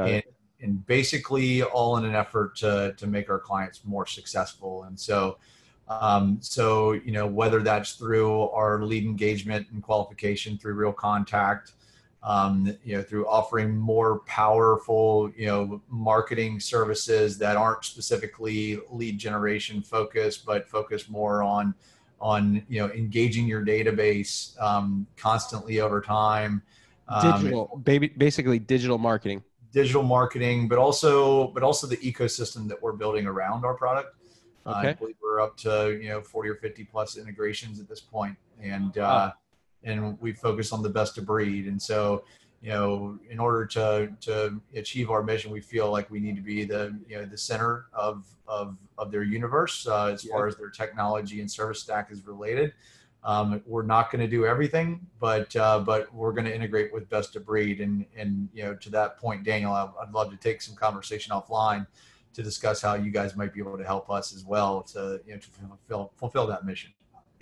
[0.06, 0.22] and
[0.60, 4.84] and basically all in an effort to to make our clients more successful.
[4.84, 5.38] And so,
[6.00, 11.72] um, so you know whether that's through our lead engagement and qualification through real contact,
[12.22, 19.18] um, you know through offering more powerful you know marketing services that aren't specifically lead
[19.18, 21.74] generation focused, but focus more on
[22.20, 26.62] on you know engaging your database um, constantly over time.
[27.08, 29.42] Um, digital, baby, basically digital marketing.
[29.72, 34.16] Digital marketing, but also but also the ecosystem that we're building around our product.
[34.66, 34.88] Okay.
[34.88, 38.36] I believe we're up to you know 40 or 50 plus integrations at this point,
[38.60, 39.32] and uh,
[39.82, 41.66] and we focus on the best of breed.
[41.66, 42.24] And so
[42.62, 46.42] you know, in order to to achieve our mission, we feel like we need to
[46.42, 50.56] be the you know the center of of of their universe uh, as far as
[50.56, 52.72] their technology and service stack is related.
[53.24, 57.08] Um, we're not going to do everything, but uh, but we're going to integrate with
[57.08, 57.80] best of breed.
[57.80, 61.86] And and you know, to that point, Daniel, I'd love to take some conversation offline
[62.34, 65.34] to discuss how you guys might be able to help us as well to you
[65.34, 66.92] know to fulfill fulfill that mission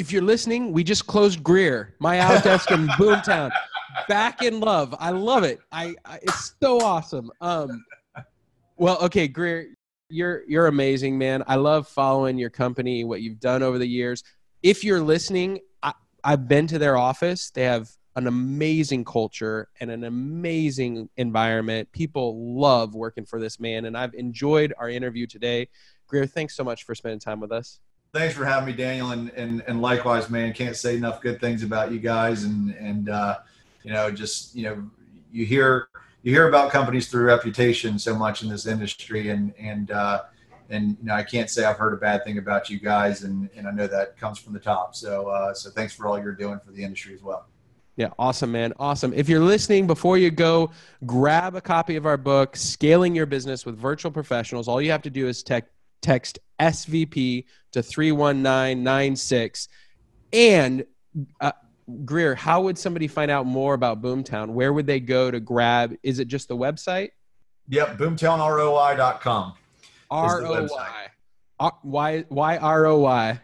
[0.01, 3.51] if you're listening, we just closed Grier, my outdesk in Boomtown.
[4.09, 4.95] Back in love.
[4.99, 5.61] I love it.
[5.71, 7.31] I, I it's so awesome.
[7.43, 7.85] Um,
[8.79, 9.67] well, okay, Grier,
[10.09, 11.45] you're you're amazing, man.
[11.47, 14.25] I love following your company, what you've done over the years.
[14.63, 15.93] If you're listening, I,
[16.25, 17.51] I've been to their office.
[17.51, 21.91] They have an amazing culture and an amazing environment.
[21.93, 25.69] People love working for this man, and I've enjoyed our interview today.
[26.07, 27.81] Grier, thanks so much for spending time with us
[28.13, 30.53] thanks for having me, Daniel, and, and and likewise, man.
[30.53, 33.39] Can't say enough good things about you guys, and and uh,
[33.83, 34.91] you know, just you know,
[35.31, 35.89] you hear
[36.23, 40.23] you hear about companies through reputation so much in this industry, and and uh,
[40.69, 43.49] and you know, I can't say I've heard a bad thing about you guys, and
[43.57, 44.95] and I know that comes from the top.
[44.95, 47.47] So uh, so thanks for all you're doing for the industry as well.
[48.01, 48.73] Yeah, awesome, man.
[48.79, 49.13] Awesome.
[49.13, 50.71] If you're listening, before you go,
[51.05, 54.69] grab a copy of our book, Scaling Your Business with Virtual Professionals.
[54.69, 55.71] All you have to do is text
[56.01, 59.69] text SVP to 31996.
[60.33, 60.87] And
[61.43, 61.53] uh,
[62.07, 64.49] Grier, how would somebody find out more about Boomtown?
[64.49, 65.95] Where would they go to grab?
[66.03, 67.11] Is it just the website?
[67.69, 69.53] Yep, boomtownroi.com.
[70.11, 70.69] ROI.
[71.61, 73.39] Uh, why, why ROI?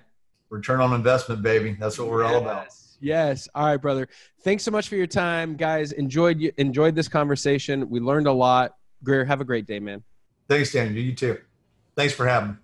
[0.49, 1.77] Return on investment, baby.
[1.79, 2.33] That's what we're yes.
[2.33, 2.69] all about.
[3.01, 3.49] Yes.
[3.55, 4.09] All right, brother.
[4.43, 5.93] Thanks so much for your time, guys.
[5.93, 7.89] Enjoyed enjoyed this conversation.
[7.91, 8.75] We learned a lot.
[9.05, 10.03] Grier, have a great day, man.
[10.49, 11.03] Thanks, Daniel.
[11.03, 11.39] You too.
[11.97, 12.57] Thanks for having me.